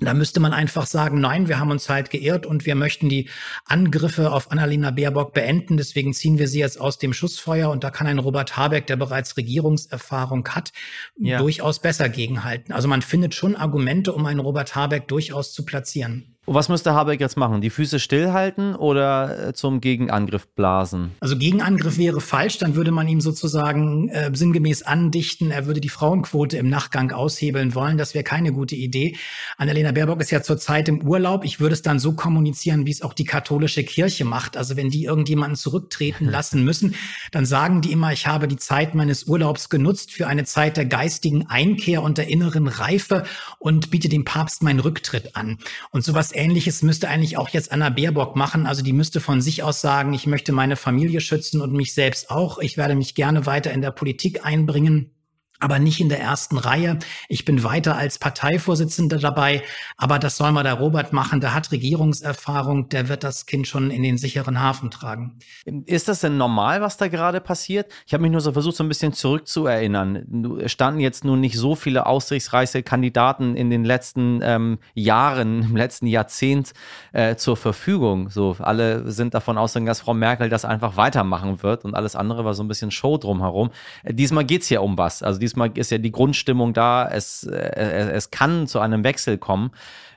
Da 0.00 0.14
müsste 0.14 0.40
man 0.40 0.52
einfach 0.52 0.86
sagen, 0.86 1.20
nein, 1.20 1.48
wir 1.48 1.58
haben 1.58 1.70
uns 1.70 1.88
halt 1.88 2.10
geirrt 2.10 2.46
und 2.46 2.64
wir 2.64 2.74
möchten 2.74 3.08
die 3.08 3.28
Angriffe 3.66 4.32
auf 4.32 4.50
Annalena 4.50 4.90
Baerbock 4.90 5.34
beenden. 5.34 5.76
Deswegen 5.76 6.14
ziehen 6.14 6.38
wir 6.38 6.48
sie 6.48 6.58
jetzt 6.58 6.80
aus 6.80 6.98
dem 6.98 7.12
Schussfeuer 7.12 7.70
und 7.70 7.84
da 7.84 7.90
kann 7.90 8.06
ein 8.06 8.18
Robert 8.18 8.56
Habeck, 8.56 8.86
der 8.86 8.96
bereits 8.96 9.36
Regierungserfahrung 9.36 10.48
hat, 10.48 10.72
ja. 11.18 11.38
durchaus 11.38 11.80
besser 11.80 12.08
gegenhalten. 12.08 12.72
Also 12.72 12.88
man 12.88 13.02
findet 13.02 13.34
schon 13.34 13.56
Argumente, 13.56 14.12
um 14.12 14.24
einen 14.24 14.40
Robert 14.40 14.74
Habeck 14.74 15.06
durchaus 15.08 15.52
zu 15.52 15.64
platzieren. 15.64 16.29
Und 16.50 16.56
was 16.56 16.68
müsste 16.68 16.94
Habeck 16.94 17.20
jetzt 17.20 17.36
machen? 17.36 17.60
Die 17.60 17.70
Füße 17.70 18.00
stillhalten 18.00 18.74
oder 18.74 19.50
äh, 19.50 19.52
zum 19.52 19.80
Gegenangriff 19.80 20.48
blasen? 20.48 21.12
Also 21.20 21.38
Gegenangriff 21.38 21.96
wäre 21.96 22.20
falsch, 22.20 22.58
dann 22.58 22.74
würde 22.74 22.90
man 22.90 23.06
ihm 23.06 23.20
sozusagen 23.20 24.08
äh, 24.08 24.32
sinngemäß 24.34 24.82
andichten, 24.82 25.52
er 25.52 25.66
würde 25.66 25.80
die 25.80 25.88
Frauenquote 25.88 26.56
im 26.56 26.68
Nachgang 26.68 27.12
aushebeln 27.12 27.76
wollen. 27.76 27.98
Das 27.98 28.14
wäre 28.14 28.24
keine 28.24 28.52
gute 28.52 28.74
Idee. 28.74 29.14
Annalena 29.58 29.92
Baerbock 29.92 30.20
ist 30.20 30.32
ja 30.32 30.42
zurzeit 30.42 30.88
im 30.88 31.06
Urlaub. 31.06 31.44
Ich 31.44 31.60
würde 31.60 31.74
es 31.74 31.82
dann 31.82 32.00
so 32.00 32.14
kommunizieren, 32.14 32.84
wie 32.84 32.90
es 32.90 33.02
auch 33.02 33.14
die 33.14 33.26
katholische 33.26 33.84
Kirche 33.84 34.24
macht. 34.24 34.56
Also 34.56 34.76
wenn 34.76 34.90
die 34.90 35.04
irgendjemanden 35.04 35.54
zurücktreten 35.54 36.24
lassen 36.28 36.64
müssen, 36.64 36.96
dann 37.30 37.46
sagen 37.46 37.80
die 37.80 37.92
immer, 37.92 38.12
ich 38.12 38.26
habe 38.26 38.48
die 38.48 38.56
Zeit 38.56 38.96
meines 38.96 39.28
Urlaubs 39.28 39.68
genutzt 39.68 40.10
für 40.10 40.26
eine 40.26 40.42
Zeit 40.42 40.76
der 40.76 40.86
geistigen 40.86 41.46
Einkehr 41.46 42.02
und 42.02 42.18
der 42.18 42.26
inneren 42.26 42.66
Reife 42.66 43.22
und 43.60 43.92
biete 43.92 44.08
dem 44.08 44.24
Papst 44.24 44.64
meinen 44.64 44.80
Rücktritt 44.80 45.36
an. 45.36 45.58
Und 45.92 46.02
sowas 46.02 46.32
Ähnliches 46.40 46.82
müsste 46.82 47.08
eigentlich 47.08 47.36
auch 47.36 47.50
jetzt 47.50 47.70
Anna 47.70 47.90
Baerbock 47.90 48.34
machen. 48.34 48.66
Also 48.66 48.82
die 48.82 48.94
müsste 48.94 49.20
von 49.20 49.42
sich 49.42 49.62
aus 49.62 49.82
sagen, 49.82 50.14
ich 50.14 50.26
möchte 50.26 50.52
meine 50.52 50.76
Familie 50.76 51.20
schützen 51.20 51.60
und 51.60 51.72
mich 51.72 51.92
selbst 51.92 52.30
auch. 52.30 52.58
Ich 52.58 52.78
werde 52.78 52.94
mich 52.94 53.14
gerne 53.14 53.44
weiter 53.44 53.70
in 53.72 53.82
der 53.82 53.90
Politik 53.90 54.44
einbringen 54.44 55.10
aber 55.60 55.78
nicht 55.78 56.00
in 56.00 56.08
der 56.08 56.20
ersten 56.20 56.58
Reihe. 56.58 56.98
Ich 57.28 57.44
bin 57.44 57.62
weiter 57.62 57.96
als 57.96 58.18
Parteivorsitzender 58.18 59.18
dabei, 59.18 59.62
aber 59.96 60.18
das 60.18 60.36
soll 60.36 60.50
mal 60.52 60.62
der 60.62 60.74
Robert 60.74 61.12
machen. 61.12 61.40
Der 61.40 61.54
hat 61.54 61.70
Regierungserfahrung, 61.70 62.88
der 62.88 63.08
wird 63.08 63.22
das 63.22 63.46
Kind 63.46 63.66
schon 63.66 63.90
in 63.90 64.02
den 64.02 64.18
sicheren 64.18 64.60
Hafen 64.60 64.90
tragen. 64.90 65.38
Ist 65.86 66.08
das 66.08 66.20
denn 66.20 66.36
normal, 66.36 66.80
was 66.80 66.96
da 66.96 67.08
gerade 67.08 67.40
passiert? 67.40 67.92
Ich 68.06 68.14
habe 68.14 68.22
mich 68.22 68.32
nur 68.32 68.40
so 68.40 68.52
versucht, 68.52 68.76
so 68.76 68.84
ein 68.84 68.88
bisschen 68.88 69.12
zurückzuerinnern. 69.12 70.58
Es 70.62 70.72
standen 70.72 71.00
jetzt 71.00 71.24
nun 71.24 71.40
nicht 71.40 71.56
so 71.56 71.74
viele 71.74 72.06
aussichtsreiche 72.06 72.82
Kandidaten 72.82 73.54
in 73.56 73.70
den 73.70 73.84
letzten 73.84 74.40
ähm, 74.42 74.78
Jahren, 74.94 75.62
im 75.70 75.76
letzten 75.76 76.06
Jahrzehnt 76.06 76.72
äh, 77.12 77.36
zur 77.36 77.56
Verfügung. 77.56 78.30
So, 78.30 78.56
alle 78.58 79.10
sind 79.10 79.34
davon 79.34 79.58
ausgegangen, 79.58 79.86
dass 79.86 80.00
Frau 80.00 80.14
Merkel 80.14 80.48
das 80.48 80.64
einfach 80.64 80.96
weitermachen 80.96 81.62
wird 81.62 81.84
und 81.84 81.94
alles 81.94 82.16
andere 82.16 82.44
war 82.44 82.54
so 82.54 82.62
ein 82.62 82.68
bisschen 82.68 82.90
Show 82.90 83.18
drumherum. 83.18 83.70
Äh, 84.02 84.14
diesmal 84.14 84.44
geht 84.44 84.62
es 84.62 84.70
ja 84.70 84.80
um 84.80 84.96
was. 84.96 85.22
Also 85.22 85.38
diesmal 85.50 85.76
ist 85.76 85.90
ja 85.90 85.98
die 85.98 86.12
Grundstimmung 86.12 86.72
da, 86.72 87.08
es, 87.08 87.44
äh, 87.44 88.10
es 88.12 88.30
kann 88.30 88.66
zu 88.66 88.78
einem 88.78 89.04
Wechsel 89.04 89.36
kommen. 89.38 89.72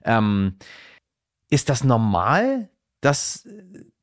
Ähm, 0.06 0.56
ist 1.50 1.70
das 1.70 1.84
normal, 1.84 2.70
dass, 3.02 3.48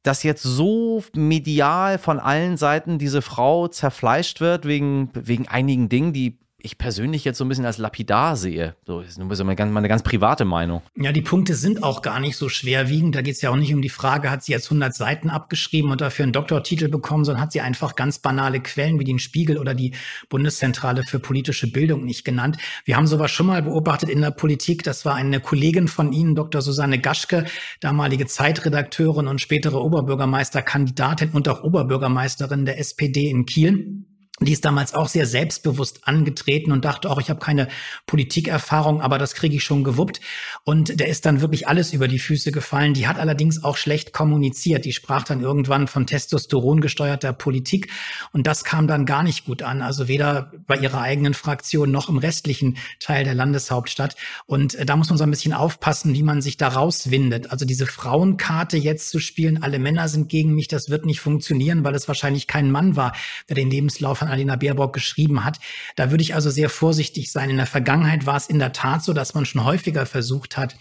dass 0.03 0.23
jetzt 0.23 0.43
so 0.43 1.03
medial 1.15 1.99
von 1.99 2.19
allen 2.19 2.57
Seiten 2.57 2.99
diese 2.99 3.23
Frau 3.23 3.69
zerfleischt 3.69 4.41
wird 4.41 4.67
wegen, 4.67 5.11
wegen 5.15 5.49
einigen 5.49 5.89
Dingen, 5.89 6.13
die 6.13 6.39
ich 6.63 6.79
persönlich 6.79 7.25
jetzt 7.25 7.39
so 7.39 7.45
ein 7.45 7.49
bisschen 7.49 7.67
als 7.67 7.79
lapidar 7.79 8.37
sehe. 8.37 8.75
So 8.87 9.01
ist 9.01 9.19
nur 9.19 9.29
meine 9.29 9.57
ganz, 9.57 9.73
meine 9.73 9.89
ganz 9.89 10.03
private 10.03 10.45
Meinung. 10.45 10.83
Ja, 10.97 11.13
die 11.13 11.23
Punkte 11.23 11.55
sind 11.55 11.83
auch 11.83 12.03
gar 12.03 12.21
nicht 12.21 12.37
so 12.37 12.49
schwerwiegend. 12.49 13.15
Da 13.15 13.23
geht 13.23 13.35
es 13.35 13.43
ja 13.43 13.51
auch 13.51 13.57
nicht 13.57 13.75
um 13.75 13.83
die 13.83 13.89
Frage, 13.89 14.31
hat 14.31 14.43
sie 14.43 14.53
jetzt 14.53 14.67
100 14.67 14.95
Seiten 14.95 15.31
abgeschrieben 15.31 15.91
und 15.91 16.01
dafür 16.01 16.25
einen 16.25 16.33
Doktortitel 16.33 16.89
bekommen, 16.89 17.25
sondern 17.25 17.43
hat 17.43 17.53
sie 17.53 17.61
einfach 17.61 17.97
ganz 17.97 18.19
banale 18.19 18.61
Quellen 18.61 18.99
wie 18.99 19.05
den 19.05 19.19
Spiegel 19.19 19.59
oder 19.59 19.75
die 19.75 19.95
Bundeszentrale 20.29 21.03
für 21.03 21.19
politische 21.19 21.71
Bildung 21.71 22.05
nicht 22.05 22.25
genannt. 22.25 22.59
Wir 22.85 22.97
haben 22.97 23.07
sowas 23.07 23.31
schon 23.31 23.47
mal 23.47 23.63
beobachtet 23.63 24.09
in 24.09 24.21
der 24.21 24.31
Politik. 24.31 24.83
Das 24.83 25.05
war 25.05 25.15
eine 25.15 25.41
Kollegin 25.41 25.89
von 25.89 26.13
Ihnen, 26.13 26.35
Dr. 26.35 26.63
Susanne 26.63 26.99
Gaschke, 26.99 27.45
damalige 27.81 28.27
Zeitredakteurin 28.27 29.27
und 29.29 29.41
spätere 29.41 29.83
Oberbürgermeisterkandidatin 29.83 31.31
und 31.31 31.49
auch 31.49 31.63
Oberbürgermeisterin 31.63 32.65
der 32.65 32.79
SPD 32.79 33.29
in 33.29 33.47
Kiel. 33.47 34.05
Die 34.43 34.53
ist 34.53 34.65
damals 34.65 34.95
auch 34.95 35.09
sehr 35.09 35.27
selbstbewusst 35.27 36.09
angetreten 36.09 36.73
und 36.73 36.87
dachte 36.87 37.11
auch, 37.11 37.21
ich 37.21 37.29
habe 37.29 37.41
keine 37.41 37.69
Politikerfahrung, 38.07 39.03
aber 39.03 39.19
das 39.19 39.35
kriege 39.35 39.57
ich 39.57 39.65
schon 39.65 39.85
gewuppt. 39.85 40.23
Und 40.65 40.99
der 40.99 41.09
ist 41.09 41.27
dann 41.27 41.43
wirklich 41.43 41.69
alles 41.69 41.93
über 41.93 42.09
die 42.09 42.19
Füße 42.19 42.51
gefallen. 42.51 42.95
Die 42.95 43.07
hat 43.07 43.19
allerdings 43.19 43.63
auch 43.63 43.77
schlecht 43.77 44.15
kommuniziert. 44.15 44.87
Die 44.87 44.95
sprach 44.95 45.25
dann 45.25 45.43
irgendwann 45.43 45.89
von 45.89 46.07
Testosteron 46.07 46.81
gesteuerter 46.81 47.35
Politik. 47.35 47.91
Und 48.33 48.47
das 48.47 48.65
kam 48.65 48.87
dann 48.87 49.05
gar 49.05 49.23
nicht 49.23 49.45
gut 49.45 49.63
an. 49.63 49.83
Also 49.83 50.09
weder 50.09 50.53
bei 50.67 50.79
ihrer 50.79 51.03
eigenen 51.03 51.35
Fraktion 51.35 51.91
noch 51.91 52.09
im 52.09 52.17
restlichen 52.17 52.79
Teil 52.99 53.25
der 53.25 53.35
Landeshauptstadt. 53.35 54.17
Und 54.47 54.75
äh, 54.75 54.87
da 54.87 54.97
muss 54.97 55.11
man 55.11 55.19
so 55.19 55.25
ein 55.25 55.31
bisschen 55.31 55.53
aufpassen, 55.53 56.15
wie 56.15 56.23
man 56.23 56.41
sich 56.41 56.57
da 56.57 56.69
rauswindet. 56.69 57.51
Also 57.51 57.67
diese 57.67 57.87
Frauenkarte 57.87 58.79
jetzt 58.79 59.11
zu 59.11 59.19
spielen, 59.19 59.63
alle 59.63 59.79
Männer 59.79 60.09
sind 60.09 60.31
gegen 60.31 60.55
mich, 60.55 60.69
das 60.69 60.89
wird 60.89 61.05
nicht 61.05 61.21
funktionieren, 61.21 61.85
weil 61.85 61.95
es 61.95 62.09
wahrscheinlich 62.09 62.47
kein 62.47 62.71
Mann 62.71 62.97
war, 62.97 63.13
der 63.51 63.57
den 63.57 63.71
Lebenslauf 63.71 64.19
von 64.19 64.30
Annalena 64.31 64.57
Baerbock 64.57 64.93
geschrieben 64.93 65.45
hat. 65.45 65.59
Da 65.97 66.11
würde 66.11 66.23
ich 66.23 66.35
also 66.35 66.51
sehr 66.51 66.71
vorsichtig 66.71 67.33
sein. 67.33 67.51
In 67.51 67.57
der 67.57 67.67
Vergangenheit 67.67 68.27
war 68.27 68.37
es 68.37 68.47
in 68.47 68.59
der 68.59 68.73
Tat 68.73 69.03
so, 69.03 69.13
dass 69.13 69.35
man 69.35 69.45
schon 69.45 69.65
häufiger 69.65 70.07
versucht 70.07 70.57
hat, 70.57 70.77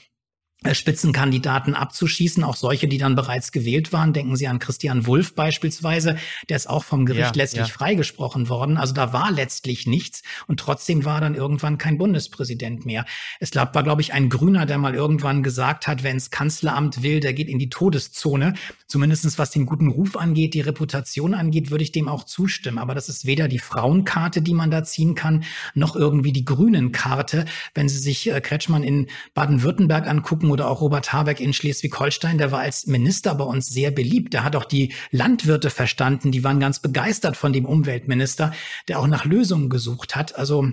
Spitzenkandidaten 0.74 1.74
abzuschießen, 1.74 2.44
auch 2.44 2.58
solche, 2.58 2.90
die 2.90 2.98
dann 2.98 3.16
bereits 3.16 3.54
gewählt 3.54 3.94
waren. 3.94 4.12
Denken 4.12 4.36
Sie 4.36 4.48
an 4.48 4.60
Christian 4.60 5.08
Wulff 5.08 5.34
beispielsweise, 5.34 6.18
der 6.50 6.58
ist 6.58 6.70
auch 6.70 6.84
vom 6.84 7.06
Gericht 7.06 7.36
ja, 7.36 7.42
letztlich 7.42 7.68
ja. 7.68 7.74
freigesprochen 7.74 8.50
worden. 8.50 8.78
Also 8.78 8.94
da 8.94 9.14
war 9.14 9.32
letztlich 9.32 9.88
nichts 9.88 10.22
und 10.48 10.60
trotzdem 10.60 11.06
war 11.06 11.22
dann 11.22 11.34
irgendwann 11.34 11.78
kein 11.78 11.98
Bundespräsident 11.98 12.86
mehr. 12.86 13.06
Es 13.40 13.56
war, 13.56 13.72
glaube 13.84 14.02
ich, 14.02 14.12
ein 14.12 14.30
Grüner, 14.30 14.66
der 14.66 14.78
mal 14.78 14.96
irgendwann 14.96 15.44
gesagt 15.44 15.88
hat, 15.88 16.04
wenn 16.04 16.18
es 16.18 16.30
Kanzleramt 16.30 17.04
will, 17.04 17.22
der 17.22 17.34
geht 17.34 17.48
in 17.48 17.58
die 17.58 17.70
Todeszone. 17.70 18.54
Zumindestens 18.86 19.40
was 19.40 19.52
den 19.52 19.66
guten 19.66 19.88
Ruf 19.88 20.18
angeht, 20.18 20.54
die 20.54 20.62
Reputation 20.62 21.34
angeht, 21.36 21.72
würde 21.72 21.86
ich 21.86 21.94
dem 21.94 22.10
auch 22.10 22.26
zustimmen. 22.26 22.80
Aber 22.80 22.96
das 22.96 23.08
ist 23.08 23.26
weder 23.26 23.48
die 23.48 23.60
Frauenkarte, 23.60 24.42
die 24.42 24.54
man 24.54 24.72
da 24.72 24.84
ziehen 24.84 25.16
kann, 25.16 25.46
noch 25.74 25.96
irgendwie 25.96 26.34
die 26.34 26.44
Grünen-Karte. 26.44 27.46
Wenn 27.74 27.88
Sie 27.88 28.00
sich 28.00 28.30
äh, 28.30 28.42
Kretschmann 28.42 28.84
in 28.84 29.08
Baden-Württemberg 29.34 30.06
angucken, 30.06 30.49
Jung 30.50 30.52
oder 30.52 30.70
auch 30.70 30.82
Robert 30.82 31.14
Habeck 31.14 31.40
in 31.40 31.54
Schleswig-Holstein, 31.54 32.38
der 32.38 32.52
war 32.52 32.60
als 32.60 32.88
Minister 32.88 33.36
bei 33.36 33.44
uns 33.44 33.68
sehr 33.68 33.92
beliebt. 33.92 34.34
Der 34.34 34.44
hat 34.44 34.56
auch 34.56 34.66
die 34.66 34.94
Landwirte 35.12 35.70
verstanden, 35.70 36.32
die 36.32 36.44
waren 36.44 36.60
ganz 36.60 36.80
begeistert 36.80 37.38
von 37.38 37.54
dem 37.54 37.66
Umweltminister, 37.66 38.52
der 38.88 39.00
auch 39.00 39.08
nach 39.08 39.26
Lösungen 39.26 39.70
gesucht 39.70 40.16
hat. 40.16 40.36
Also 40.36 40.72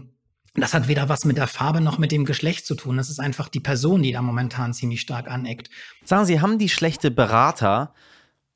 das 0.54 0.72
hat 0.72 0.88
weder 0.88 1.08
was 1.08 1.24
mit 1.24 1.36
der 1.36 1.46
Farbe 1.46 1.80
noch 1.80 1.98
mit 1.98 2.12
dem 2.12 2.24
Geschlecht 2.24 2.66
zu 2.66 2.74
tun. 2.74 2.96
Das 2.96 3.10
ist 3.10 3.20
einfach 3.20 3.48
die 3.48 3.60
Person, 3.60 4.02
die 4.02 4.12
da 4.12 4.22
momentan 4.22 4.72
ziemlich 4.72 5.02
stark 5.02 5.30
aneckt. 5.30 5.68
Sagen 6.04 6.24
Sie, 6.24 6.40
haben 6.40 6.58
die 6.58 6.70
schlechte 6.70 7.10
Berater? 7.10 7.92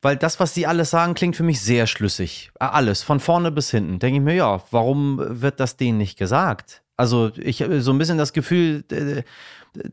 Weil 0.03 0.17
das, 0.17 0.41
was 0.41 0.55
Sie 0.55 0.67
alles 0.67 0.89
sagen, 0.89 1.13
klingt 1.13 1.37
für 1.37 1.43
mich 1.43 1.61
sehr 1.61 1.87
schlüssig. 1.87 2.51
Alles, 2.59 3.03
von 3.03 3.21
vorne 3.21 3.51
bis 3.51 3.71
hinten. 3.71 3.99
Denke 3.99 4.17
ich 4.17 4.25
mir, 4.25 4.35
ja, 4.35 4.63
warum 4.71 5.21
wird 5.21 5.61
das 5.61 5.77
denen 5.77 5.99
nicht 5.99 6.19
gesagt? 6.19 6.83
Also 7.01 7.31
ich 7.37 7.63
habe 7.63 7.81
so 7.81 7.93
ein 7.93 7.99
bisschen 7.99 8.19
das 8.19 8.35
Gefühl, 8.35 8.85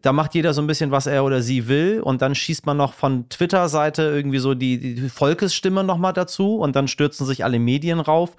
da 0.02 0.12
macht 0.12 0.36
jeder 0.36 0.54
so 0.54 0.60
ein 0.60 0.68
bisschen, 0.68 0.92
was 0.92 1.08
er 1.08 1.24
oder 1.24 1.42
sie 1.42 1.70
will 1.70 2.02
und 2.02 2.22
dann 2.22 2.36
schießt 2.36 2.66
man 2.66 2.76
noch 2.76 2.92
von 2.92 3.30
Twitter-Seite 3.30 4.02
irgendwie 4.02 4.40
so 4.40 4.54
die, 4.54 4.78
die 4.78 5.08
Volkesstimme 5.08 5.86
nochmal 5.86 6.12
dazu 6.12 6.58
und 6.58 6.76
dann 6.76 6.90
stürzen 6.90 7.26
sich 7.26 7.46
alle 7.46 7.60
Medien 7.60 8.02
rauf 8.02 8.36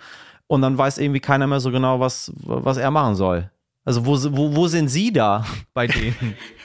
und 0.48 0.60
dann 0.60 0.76
weiß 0.76 0.98
irgendwie 0.98 1.20
keiner 1.20 1.46
mehr 1.46 1.60
so 1.60 1.70
genau, 1.70 1.98
was, 1.98 2.30
was 2.36 2.76
er 2.76 2.90
machen 2.90 3.14
soll. 3.14 3.50
Also 3.86 4.04
wo, 4.04 4.18
wo, 4.36 4.54
wo 4.54 4.66
sind 4.66 4.88
Sie 4.88 5.14
da 5.14 5.46
bei 5.72 5.86
denen? 5.86 6.36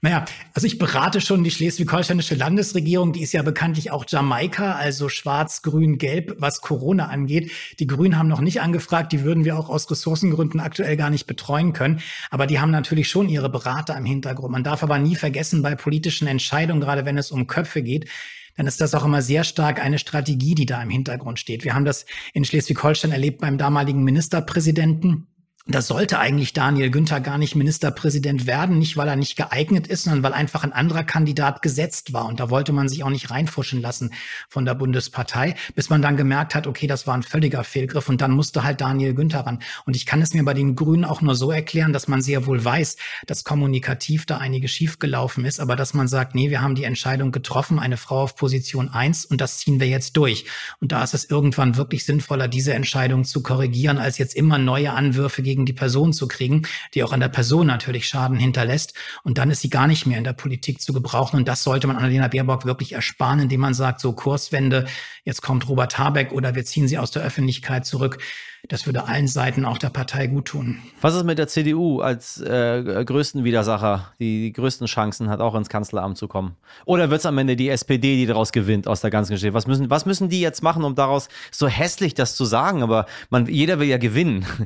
Naja, 0.00 0.24
also 0.54 0.66
ich 0.66 0.78
berate 0.78 1.20
schon 1.20 1.42
die 1.44 1.50
schleswig-holsteinische 1.50 2.34
Landesregierung, 2.34 3.12
die 3.12 3.22
ist 3.22 3.32
ja 3.32 3.42
bekanntlich 3.42 3.90
auch 3.90 4.04
Jamaika, 4.06 4.72
also 4.72 5.08
schwarz, 5.08 5.62
grün, 5.62 5.98
gelb, 5.98 6.36
was 6.38 6.60
Corona 6.60 7.06
angeht. 7.08 7.50
Die 7.80 7.86
Grünen 7.86 8.16
haben 8.16 8.28
noch 8.28 8.40
nicht 8.40 8.60
angefragt, 8.60 9.12
die 9.12 9.22
würden 9.22 9.44
wir 9.44 9.58
auch 9.58 9.68
aus 9.68 9.90
Ressourcengründen 9.90 10.60
aktuell 10.60 10.96
gar 10.96 11.10
nicht 11.10 11.26
betreuen 11.26 11.72
können. 11.72 12.00
Aber 12.30 12.46
die 12.46 12.60
haben 12.60 12.70
natürlich 12.70 13.08
schon 13.08 13.28
ihre 13.28 13.50
Berater 13.50 13.96
im 13.96 14.04
Hintergrund. 14.04 14.52
Man 14.52 14.64
darf 14.64 14.82
aber 14.82 14.98
nie 14.98 15.16
vergessen, 15.16 15.62
bei 15.62 15.74
politischen 15.74 16.28
Entscheidungen, 16.28 16.80
gerade 16.80 17.04
wenn 17.04 17.18
es 17.18 17.30
um 17.30 17.46
Köpfe 17.46 17.82
geht, 17.82 18.08
dann 18.56 18.66
ist 18.66 18.80
das 18.80 18.94
auch 18.94 19.04
immer 19.04 19.22
sehr 19.22 19.44
stark 19.44 19.80
eine 19.80 19.98
Strategie, 20.00 20.54
die 20.54 20.66
da 20.66 20.82
im 20.82 20.90
Hintergrund 20.90 21.38
steht. 21.38 21.64
Wir 21.64 21.74
haben 21.74 21.84
das 21.84 22.06
in 22.34 22.44
Schleswig-Holstein 22.44 23.12
erlebt 23.12 23.40
beim 23.40 23.56
damaligen 23.56 24.02
Ministerpräsidenten 24.02 25.28
da 25.70 25.82
sollte 25.82 26.18
eigentlich 26.18 26.54
Daniel 26.54 26.90
Günther 26.90 27.20
gar 27.20 27.36
nicht 27.36 27.54
Ministerpräsident 27.54 28.46
werden, 28.46 28.78
nicht 28.78 28.96
weil 28.96 29.06
er 29.06 29.16
nicht 29.16 29.36
geeignet 29.36 29.86
ist, 29.86 30.04
sondern 30.04 30.22
weil 30.22 30.32
einfach 30.32 30.64
ein 30.64 30.72
anderer 30.72 31.04
Kandidat 31.04 31.60
gesetzt 31.60 32.14
war. 32.14 32.24
Und 32.24 32.40
da 32.40 32.48
wollte 32.48 32.72
man 32.72 32.88
sich 32.88 33.04
auch 33.04 33.10
nicht 33.10 33.30
reinfuschen 33.30 33.82
lassen 33.82 34.14
von 34.48 34.64
der 34.64 34.74
Bundespartei, 34.74 35.56
bis 35.74 35.90
man 35.90 36.00
dann 36.00 36.16
gemerkt 36.16 36.54
hat, 36.54 36.66
okay, 36.66 36.86
das 36.86 37.06
war 37.06 37.14
ein 37.14 37.22
völliger 37.22 37.64
Fehlgriff 37.64 38.08
und 38.08 38.22
dann 38.22 38.30
musste 38.30 38.64
halt 38.64 38.80
Daniel 38.80 39.12
Günther 39.12 39.40
ran. 39.40 39.58
Und 39.84 39.94
ich 39.94 40.06
kann 40.06 40.22
es 40.22 40.32
mir 40.32 40.42
bei 40.42 40.54
den 40.54 40.74
Grünen 40.74 41.04
auch 41.04 41.20
nur 41.20 41.34
so 41.34 41.50
erklären, 41.50 41.92
dass 41.92 42.08
man 42.08 42.22
sehr 42.22 42.46
wohl 42.46 42.64
weiß, 42.64 42.96
dass 43.26 43.44
kommunikativ 43.44 44.24
da 44.24 44.38
einige 44.38 44.68
schiefgelaufen 44.68 45.44
ist, 45.44 45.60
aber 45.60 45.76
dass 45.76 45.92
man 45.92 46.08
sagt, 46.08 46.34
nee, 46.34 46.48
wir 46.48 46.62
haben 46.62 46.76
die 46.76 46.84
Entscheidung 46.84 47.30
getroffen, 47.30 47.78
eine 47.78 47.98
Frau 47.98 48.22
auf 48.22 48.36
Position 48.36 48.88
eins 48.88 49.26
und 49.26 49.42
das 49.42 49.58
ziehen 49.58 49.80
wir 49.80 49.88
jetzt 49.88 50.16
durch. 50.16 50.46
Und 50.80 50.92
da 50.92 51.04
ist 51.04 51.12
es 51.12 51.26
irgendwann 51.26 51.76
wirklich 51.76 52.06
sinnvoller, 52.06 52.48
diese 52.48 52.72
Entscheidung 52.72 53.24
zu 53.24 53.42
korrigieren, 53.42 53.98
als 53.98 54.16
jetzt 54.16 54.34
immer 54.34 54.56
neue 54.56 54.94
Anwürfe 54.94 55.42
gegen 55.42 55.57
gegen 55.58 55.66
die 55.66 55.72
Person 55.72 56.12
zu 56.12 56.28
kriegen, 56.28 56.62
die 56.94 57.02
auch 57.02 57.12
an 57.12 57.18
der 57.18 57.28
Person 57.28 57.66
natürlich 57.66 58.06
Schaden 58.06 58.38
hinterlässt. 58.38 58.94
Und 59.24 59.38
dann 59.38 59.50
ist 59.50 59.60
sie 59.60 59.70
gar 59.70 59.88
nicht 59.88 60.06
mehr 60.06 60.18
in 60.18 60.24
der 60.24 60.32
Politik 60.32 60.80
zu 60.80 60.92
gebrauchen. 60.92 61.36
Und 61.36 61.48
das 61.48 61.64
sollte 61.64 61.88
man 61.88 61.96
Annalena 61.96 62.28
Baerbock 62.28 62.64
wirklich 62.64 62.92
ersparen, 62.92 63.40
indem 63.40 63.60
man 63.60 63.74
sagt, 63.74 64.00
so 64.00 64.12
Kurswende, 64.12 64.86
jetzt 65.24 65.42
kommt 65.42 65.68
Robert 65.68 65.98
Habeck 65.98 66.32
oder 66.32 66.54
wir 66.54 66.64
ziehen 66.64 66.86
sie 66.86 66.98
aus 66.98 67.10
der 67.10 67.22
Öffentlichkeit 67.22 67.86
zurück. 67.86 68.18
Das 68.66 68.86
würde 68.86 69.06
allen 69.06 69.28
Seiten 69.28 69.64
auch 69.64 69.78
der 69.78 69.88
Partei 69.88 70.26
gut 70.26 70.46
tun. 70.46 70.78
Was 71.00 71.14
ist 71.14 71.22
mit 71.24 71.38
der 71.38 71.46
CDU 71.46 72.00
als 72.00 72.40
äh, 72.40 73.04
größten 73.04 73.44
Widersacher, 73.44 74.12
die 74.18 74.42
die 74.42 74.52
größten 74.52 74.88
Chancen 74.88 75.30
hat, 75.30 75.40
auch 75.40 75.54
ins 75.54 75.68
Kanzleramt 75.68 76.18
zu 76.18 76.26
kommen? 76.26 76.56
Oder 76.84 77.08
wird 77.08 77.20
es 77.20 77.26
am 77.26 77.38
Ende 77.38 77.54
die 77.54 77.68
SPD, 77.68 78.16
die 78.16 78.26
daraus 78.26 78.50
gewinnt 78.50 78.88
aus 78.88 79.00
der 79.00 79.10
ganzen 79.10 79.32
Geschichte? 79.32 79.54
Was 79.54 79.68
müssen, 79.68 79.90
was 79.90 80.06
müssen 80.06 80.28
die 80.28 80.40
jetzt 80.40 80.62
machen, 80.62 80.82
um 80.82 80.96
daraus 80.96 81.28
so 81.52 81.68
hässlich 81.68 82.14
das 82.14 82.34
zu 82.34 82.44
sagen? 82.44 82.82
Aber 82.82 83.06
man, 83.30 83.46
jeder 83.46 83.78
will 83.78 83.88
ja 83.88 83.98
gewinnen. 83.98 84.44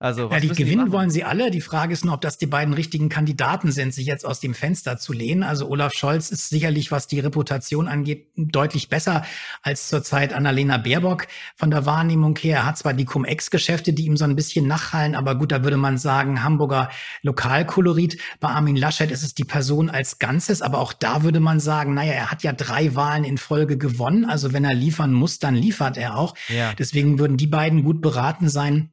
Also, 0.00 0.27
ja, 0.32 0.40
die 0.40 0.48
gewinnen 0.48 0.86
die 0.86 0.92
wollen 0.92 1.10
sie 1.10 1.24
alle. 1.24 1.50
Die 1.50 1.60
Frage 1.60 1.92
ist 1.92 2.04
nur, 2.04 2.14
ob 2.14 2.20
das 2.20 2.38
die 2.38 2.46
beiden 2.46 2.74
richtigen 2.74 3.08
Kandidaten 3.08 3.72
sind, 3.72 3.94
sich 3.94 4.06
jetzt 4.06 4.24
aus 4.24 4.40
dem 4.40 4.54
Fenster 4.54 4.98
zu 4.98 5.12
lehnen. 5.12 5.42
Also 5.42 5.68
Olaf 5.68 5.92
Scholz 5.92 6.30
ist 6.30 6.48
sicherlich, 6.48 6.90
was 6.90 7.06
die 7.06 7.20
Reputation 7.20 7.88
angeht, 7.88 8.28
deutlich 8.36 8.88
besser 8.88 9.24
als 9.62 9.88
zurzeit 9.88 10.32
Annalena 10.32 10.78
Baerbock 10.78 11.26
von 11.56 11.70
der 11.70 11.86
Wahrnehmung 11.86 12.36
her. 12.36 12.58
Er 12.58 12.66
hat 12.66 12.78
zwar 12.78 12.94
die 12.94 13.04
Cum-Ex 13.04 13.50
Geschäfte, 13.50 13.92
die 13.92 14.06
ihm 14.06 14.16
so 14.16 14.24
ein 14.24 14.36
bisschen 14.36 14.66
nachhallen. 14.66 15.14
Aber 15.14 15.34
gut, 15.34 15.52
da 15.52 15.62
würde 15.64 15.76
man 15.76 15.98
sagen, 15.98 16.42
Hamburger 16.42 16.90
Lokalkolorit. 17.22 18.18
Bei 18.40 18.48
Armin 18.48 18.76
Laschet 18.76 19.10
ist 19.10 19.22
es 19.22 19.34
die 19.34 19.44
Person 19.44 19.90
als 19.90 20.18
Ganzes. 20.18 20.62
Aber 20.62 20.78
auch 20.78 20.92
da 20.92 21.22
würde 21.22 21.40
man 21.40 21.60
sagen, 21.60 21.94
naja, 21.94 22.12
er 22.12 22.30
hat 22.30 22.42
ja 22.42 22.52
drei 22.52 22.94
Wahlen 22.94 23.24
in 23.24 23.38
Folge 23.38 23.78
gewonnen. 23.78 24.24
Also 24.24 24.52
wenn 24.52 24.64
er 24.64 24.74
liefern 24.74 25.12
muss, 25.12 25.38
dann 25.38 25.54
liefert 25.54 25.96
er 25.96 26.16
auch. 26.16 26.34
Ja. 26.48 26.74
Deswegen 26.74 27.18
würden 27.18 27.36
die 27.36 27.46
beiden 27.46 27.82
gut 27.84 28.00
beraten 28.00 28.48
sein, 28.48 28.90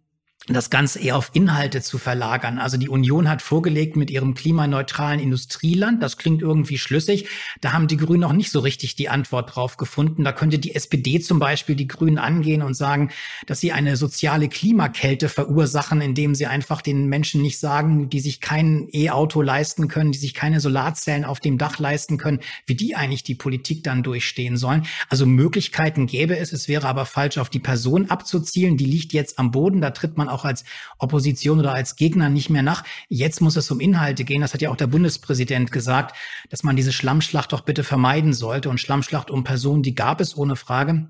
das 0.47 0.69
Ganze 0.69 0.99
eher 0.99 1.17
auf 1.17 1.31
Inhalte 1.33 1.81
zu 1.81 1.97
verlagern. 1.97 2.59
Also 2.59 2.77
die 2.77 2.89
Union 2.89 3.27
hat 3.27 3.41
vorgelegt 3.41 3.95
mit 3.95 4.11
ihrem 4.11 4.35
klimaneutralen 4.35 5.19
Industrieland. 5.19 6.03
Das 6.03 6.17
klingt 6.17 6.43
irgendwie 6.43 6.77
schlüssig. 6.77 7.27
Da 7.61 7.73
haben 7.73 7.87
die 7.87 7.97
Grünen 7.97 8.21
noch 8.21 8.33
nicht 8.33 8.51
so 8.51 8.59
richtig 8.59 8.95
die 8.95 9.09
Antwort 9.09 9.55
drauf 9.55 9.77
gefunden. 9.77 10.23
Da 10.23 10.33
könnte 10.33 10.59
die 10.59 10.75
SPD 10.75 11.19
zum 11.19 11.39
Beispiel 11.39 11.75
die 11.75 11.87
Grünen 11.87 12.19
angehen 12.19 12.61
und 12.61 12.75
sagen, 12.75 13.09
dass 13.47 13.59
sie 13.59 13.71
eine 13.71 13.97
soziale 13.97 14.47
Klimakälte 14.47 15.29
verursachen, 15.29 15.99
indem 15.99 16.35
sie 16.35 16.45
einfach 16.45 16.83
den 16.83 17.07
Menschen 17.07 17.41
nicht 17.41 17.57
sagen, 17.57 18.09
die 18.09 18.19
sich 18.19 18.39
kein 18.39 18.87
E-Auto 18.93 19.41
leisten 19.41 19.87
können, 19.87 20.11
die 20.11 20.19
sich 20.19 20.35
keine 20.35 20.59
Solarzellen 20.59 21.25
auf 21.25 21.39
dem 21.39 21.57
Dach 21.57 21.79
leisten 21.79 22.17
können, 22.17 22.39
wie 22.67 22.75
die 22.75 22.95
eigentlich 22.95 23.23
die 23.23 23.35
Politik 23.35 23.83
dann 23.83 24.03
durchstehen 24.03 24.57
sollen. 24.57 24.85
Also 25.09 25.25
Möglichkeiten 25.25 26.05
gäbe 26.05 26.37
es. 26.37 26.53
Es 26.53 26.67
wäre 26.67 26.87
aber 26.87 27.07
falsch, 27.07 27.39
auf 27.39 27.49
die 27.49 27.59
Person 27.59 28.11
abzuzielen. 28.11 28.77
Die 28.77 28.85
liegt 28.85 29.11
jetzt 29.11 29.39
am 29.39 29.49
Boden. 29.49 29.81
Da 29.81 29.89
tritt 29.89 30.17
man 30.17 30.29
auch 30.35 30.45
als 30.45 30.63
Opposition 30.99 31.59
oder 31.59 31.73
als 31.73 31.95
Gegner 31.95 32.29
nicht 32.29 32.49
mehr 32.49 32.61
nach. 32.61 32.83
Jetzt 33.09 33.41
muss 33.41 33.55
es 33.55 33.71
um 33.71 33.79
Inhalte 33.79 34.23
gehen. 34.23 34.41
Das 34.41 34.53
hat 34.53 34.61
ja 34.61 34.69
auch 34.69 34.75
der 34.75 34.87
Bundespräsident 34.87 35.71
gesagt, 35.71 36.15
dass 36.49 36.63
man 36.63 36.75
diese 36.75 36.91
Schlammschlacht 36.91 37.51
doch 37.53 37.61
bitte 37.61 37.83
vermeiden 37.83 38.33
sollte. 38.33 38.69
Und 38.69 38.79
Schlammschlacht 38.79 39.31
um 39.31 39.43
Personen, 39.43 39.81
die 39.81 39.95
gab 39.95 40.21
es 40.21 40.37
ohne 40.37 40.55
Frage. 40.55 41.07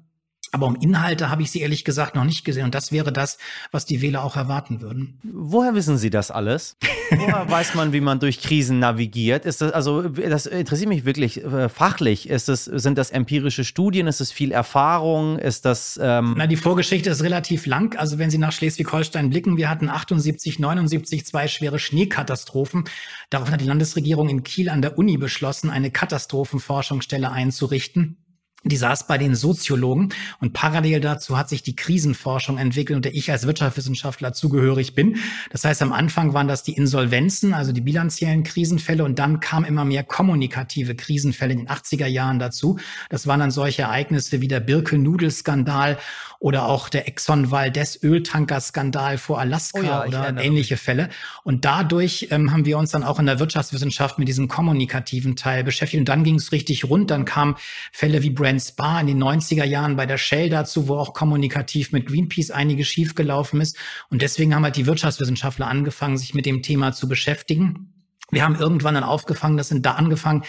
Aber 0.56 0.68
um 0.68 0.78
Inhalte 0.78 1.30
habe 1.30 1.42
ich 1.42 1.52
sie 1.52 1.60
ehrlich 1.60 1.84
gesagt 1.84 2.16
noch 2.16 2.24
nicht 2.24 2.46
gesehen. 2.46 2.64
Und 2.64 2.74
das 2.74 2.94
wäre 2.94 3.12
das, 3.12 3.38
was 3.72 3.86
die 3.86 4.02
Wähler 4.02 4.24
auch 4.24 4.38
erwarten 4.38 4.80
würden. 4.80 5.20
Woher 5.22 5.76
wissen 5.76 5.98
Sie 5.98 6.10
das 6.10 6.32
alles? 6.32 6.78
Woher 7.10 7.44
weiß 7.50 7.76
man, 7.76 7.92
wie 7.92 8.00
man 8.00 8.22
durch 8.22 8.40
Krisen 8.40 8.80
navigiert? 8.80 9.44
Ist 9.44 9.60
das, 9.60 9.74
also, 9.74 10.04
das 10.04 10.46
interessiert 10.46 10.88
mich 10.88 11.04
wirklich 11.04 11.44
äh, 11.44 11.68
fachlich. 11.68 12.30
Ist 12.30 12.48
das, 12.48 12.64
sind 12.64 12.98
das 12.98 13.12
empirische 13.12 13.66
Studien? 13.66 14.08
Ist 14.08 14.22
es 14.22 14.32
viel 14.32 14.54
Erfahrung? 14.54 15.40
Ist 15.40 15.66
das. 15.66 16.00
Ähm 16.02 16.36
Na, 16.38 16.48
die 16.48 16.56
Vorgeschichte 16.56 17.10
ist 17.10 17.22
relativ 17.22 17.66
lang. 17.66 17.94
Also, 17.98 18.18
wenn 18.18 18.30
Sie 18.30 18.38
nach 18.38 18.54
Schleswig-Holstein 18.54 19.32
blicken, 19.32 19.58
wir 19.58 19.70
hatten 19.70 19.90
78, 19.90 20.58
79 20.58 21.26
zwei 21.26 21.50
schwere 21.50 21.80
Schneekatastrophen. 21.80 22.86
Daraufhin 23.30 23.56
hat 23.56 23.60
die 23.60 23.66
Landesregierung 23.66 24.30
in 24.30 24.44
Kiel 24.44 24.70
an 24.70 24.82
der 24.82 24.98
Uni 24.98 25.18
beschlossen, 25.18 25.70
eine 25.70 25.92
Katastrophenforschungsstelle 25.92 27.30
einzurichten. 27.30 28.25
Die 28.66 28.78
saß 28.78 29.06
bei 29.06 29.20
den 29.20 29.36
Soziologen 29.36 30.10
und 30.40 30.54
parallel 30.54 31.00
dazu 31.00 31.38
hat 31.38 31.50
sich 31.50 31.62
die 31.62 31.76
Krisenforschung 31.76 32.58
entwickelt, 32.58 32.96
und 32.96 33.06
der 33.06 33.14
ich 33.14 33.32
als 33.32 33.46
Wirtschaftswissenschaftler 33.46 34.34
zugehörig 34.34 34.96
bin. 34.96 35.18
Das 35.52 35.64
heißt, 35.64 35.84
am 35.84 35.94
Anfang 35.94 36.34
waren 36.34 36.48
das 36.48 36.64
die 36.64 36.74
Insolvenzen, 36.74 37.54
also 37.54 37.72
die 37.72 37.82
bilanziellen 37.82 38.44
Krisenfälle 38.44 39.04
und 39.04 39.20
dann 39.20 39.40
kamen 39.40 39.66
immer 39.66 39.86
mehr 39.86 40.04
kommunikative 40.04 40.96
Krisenfälle 40.96 41.54
in 41.54 41.60
den 41.60 41.68
80er 41.68 42.08
Jahren 42.08 42.40
dazu. 42.40 42.80
Das 43.10 43.28
waren 43.28 43.40
dann 43.40 43.52
solche 43.52 43.84
Ereignisse 43.84 44.42
wie 44.42 44.48
der 44.48 44.62
Birkel-Nudelskandal 44.62 46.00
oder 46.40 46.66
auch 46.66 46.90
der 46.90 47.08
Exxon 47.08 47.52
Valdez 47.52 48.00
Öltankerskandal 48.02 49.20
vor 49.20 49.40
Alaska 49.40 49.80
oh 49.80 49.84
ja, 49.84 50.06
oder 50.06 50.42
ähnliche 50.42 50.78
Fälle. 50.78 51.10
Und 51.44 51.66
dadurch 51.66 52.28
ähm, 52.32 52.52
haben 52.52 52.66
wir 52.66 52.78
uns 52.78 52.92
dann 52.92 53.04
auch 53.04 53.20
in 53.20 53.26
der 53.26 53.40
Wirtschaftswissenschaft 53.40 54.18
mit 54.20 54.28
diesem 54.28 54.48
kommunikativen 54.48 55.36
Teil 55.36 55.64
beschäftigt. 55.64 56.00
Und 56.02 56.10
dann 56.10 56.24
ging 56.24 56.36
es 56.36 56.52
richtig 56.52 56.86
rund. 56.86 57.12
Dann 57.12 57.26
kamen 57.26 57.56
Fälle 57.92 58.24
wie 58.24 58.32
Brand 58.32 58.55
Spa 58.60 59.00
in 59.00 59.08
den 59.08 59.24
90er 59.24 59.64
Jahren 59.64 59.96
bei 59.96 60.06
der 60.06 60.18
Shell 60.18 60.50
dazu, 60.50 60.88
wo 60.88 60.98
auch 60.98 61.14
kommunikativ 61.14 61.92
mit 61.92 62.06
Greenpeace 62.06 62.52
einiges 62.52 62.88
schiefgelaufen 62.88 63.62
ist. 63.62 63.78
Und 64.10 64.22
deswegen 64.22 64.54
haben 64.54 64.64
halt 64.64 64.76
die 64.76 64.86
Wirtschaftswissenschaftler 64.86 65.68
angefangen, 65.68 66.18
sich 66.18 66.34
mit 66.34 66.46
dem 66.46 66.62
Thema 66.62 66.94
zu 66.94 67.08
beschäftigen. 67.08 67.94
Wir 68.32 68.44
haben 68.44 68.56
irgendwann 68.56 68.96
dann 68.96 69.04
aufgefangen, 69.04 69.58
das 69.58 69.70
sind 69.70 69.86
da 69.86 69.94
angefangen, 69.94 70.44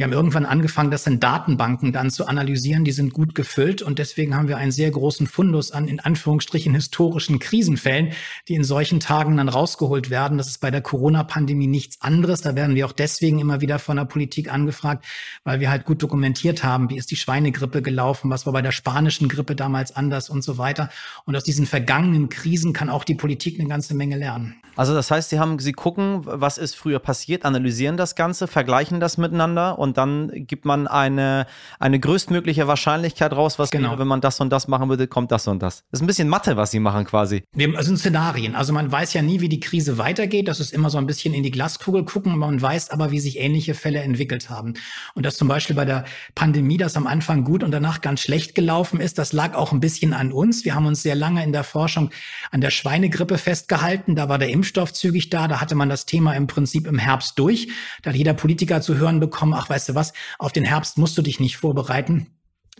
wir 0.00 0.04
haben 0.04 0.14
irgendwann 0.14 0.46
angefangen, 0.46 0.90
das 0.90 1.06
in 1.06 1.20
Datenbanken 1.20 1.92
dann 1.92 2.10
zu 2.10 2.26
analysieren. 2.26 2.84
Die 2.84 2.90
sind 2.90 3.12
gut 3.12 3.34
gefüllt 3.34 3.82
und 3.82 3.98
deswegen 3.98 4.34
haben 4.34 4.48
wir 4.48 4.56
einen 4.56 4.72
sehr 4.72 4.90
großen 4.90 5.26
Fundus 5.26 5.72
an 5.72 5.88
in 5.88 6.00
Anführungsstrichen 6.00 6.74
historischen 6.74 7.38
Krisenfällen, 7.38 8.12
die 8.48 8.54
in 8.54 8.64
solchen 8.64 9.00
Tagen 9.00 9.36
dann 9.36 9.50
rausgeholt 9.50 10.08
werden. 10.08 10.38
Das 10.38 10.46
ist 10.46 10.62
bei 10.62 10.70
der 10.70 10.80
Corona-Pandemie 10.80 11.66
nichts 11.66 12.00
anderes. 12.00 12.40
Da 12.40 12.56
werden 12.56 12.76
wir 12.76 12.86
auch 12.86 12.92
deswegen 12.92 13.40
immer 13.40 13.60
wieder 13.60 13.78
von 13.78 13.98
der 13.98 14.06
Politik 14.06 14.50
angefragt, 14.50 15.04
weil 15.44 15.60
wir 15.60 15.68
halt 15.68 15.84
gut 15.84 16.02
dokumentiert 16.02 16.64
haben, 16.64 16.88
wie 16.88 16.96
ist 16.96 17.10
die 17.10 17.16
Schweinegrippe 17.16 17.82
gelaufen, 17.82 18.30
was 18.30 18.46
war 18.46 18.54
bei 18.54 18.62
der 18.62 18.72
spanischen 18.72 19.28
Grippe 19.28 19.54
damals 19.54 19.94
anders 19.94 20.30
und 20.30 20.42
so 20.42 20.56
weiter. 20.56 20.88
Und 21.26 21.36
aus 21.36 21.44
diesen 21.44 21.66
vergangenen 21.66 22.30
Krisen 22.30 22.72
kann 22.72 22.88
auch 22.88 23.04
die 23.04 23.16
Politik 23.16 23.60
eine 23.60 23.68
ganze 23.68 23.94
Menge 23.94 24.16
lernen. 24.16 24.54
Also 24.76 24.94
das 24.94 25.10
heißt, 25.10 25.28
Sie 25.28 25.38
haben, 25.38 25.58
Sie 25.58 25.72
gucken, 25.72 26.22
was 26.24 26.56
ist 26.56 26.74
früher 26.74 27.00
passiert, 27.00 27.44
analysieren 27.44 27.98
das 27.98 28.14
Ganze, 28.14 28.46
vergleichen 28.46 28.98
das 28.98 29.18
miteinander 29.18 29.78
und 29.78 29.89
dann 29.96 30.30
gibt 30.46 30.64
man 30.64 30.86
eine, 30.86 31.46
eine 31.78 32.00
größtmögliche 32.00 32.66
Wahrscheinlichkeit 32.66 33.32
raus, 33.32 33.58
was 33.58 33.70
genau. 33.70 33.90
wäre, 33.90 34.00
wenn 34.00 34.08
man 34.08 34.20
das 34.20 34.40
und 34.40 34.50
das 34.50 34.68
machen 34.68 34.88
würde, 34.88 35.06
kommt 35.06 35.30
das 35.30 35.46
und 35.48 35.62
das. 35.62 35.84
Das 35.90 36.00
ist 36.00 36.02
ein 36.02 36.06
bisschen 36.06 36.28
Mathe, 36.28 36.56
was 36.56 36.70
Sie 36.70 36.80
machen 36.80 37.04
quasi. 37.04 37.42
Wir, 37.52 37.76
also 37.76 37.94
Szenarien. 37.96 38.54
Also 38.54 38.72
man 38.72 38.90
weiß 38.90 39.12
ja 39.12 39.22
nie, 39.22 39.40
wie 39.40 39.48
die 39.48 39.60
Krise 39.60 39.98
weitergeht. 39.98 40.48
Das 40.48 40.60
ist 40.60 40.72
immer 40.72 40.90
so 40.90 40.98
ein 40.98 41.06
bisschen 41.06 41.34
in 41.34 41.42
die 41.42 41.50
Glaskugel 41.50 42.04
gucken. 42.04 42.38
Man 42.38 42.60
weiß 42.60 42.90
aber, 42.90 43.10
wie 43.10 43.20
sich 43.20 43.38
ähnliche 43.38 43.74
Fälle 43.74 44.00
entwickelt 44.00 44.50
haben. 44.50 44.74
Und 45.14 45.26
das 45.26 45.36
zum 45.36 45.48
Beispiel 45.48 45.76
bei 45.76 45.84
der 45.84 46.04
Pandemie, 46.34 46.76
das 46.76 46.96
am 46.96 47.06
Anfang 47.06 47.44
gut 47.44 47.62
und 47.62 47.70
danach 47.70 48.00
ganz 48.00 48.20
schlecht 48.20 48.54
gelaufen 48.54 49.00
ist, 49.00 49.18
das 49.18 49.32
lag 49.32 49.54
auch 49.54 49.72
ein 49.72 49.80
bisschen 49.80 50.12
an 50.12 50.32
uns. 50.32 50.64
Wir 50.64 50.74
haben 50.74 50.86
uns 50.86 51.02
sehr 51.02 51.14
lange 51.14 51.42
in 51.44 51.52
der 51.52 51.64
Forschung 51.64 52.10
an 52.50 52.60
der 52.60 52.70
Schweinegrippe 52.70 53.38
festgehalten. 53.38 54.16
Da 54.16 54.28
war 54.28 54.38
der 54.38 54.50
Impfstoff 54.50 54.92
zügig 54.92 55.30
da. 55.30 55.48
Da 55.48 55.60
hatte 55.60 55.74
man 55.74 55.88
das 55.88 56.06
Thema 56.06 56.34
im 56.34 56.46
Prinzip 56.46 56.86
im 56.86 56.98
Herbst 56.98 57.38
durch. 57.38 57.68
Da 58.02 58.10
hat 58.10 58.16
jeder 58.16 58.34
Politiker 58.34 58.80
zu 58.80 58.96
hören 58.96 59.20
bekommen, 59.20 59.54
ach, 59.54 59.68
weißt 59.80 59.88
du 59.90 59.94
was, 59.94 60.12
auf 60.38 60.52
den 60.52 60.64
Herbst 60.64 60.98
musst 60.98 61.16
du 61.16 61.22
dich 61.22 61.40
nicht 61.40 61.56
vorbereiten 61.56 62.26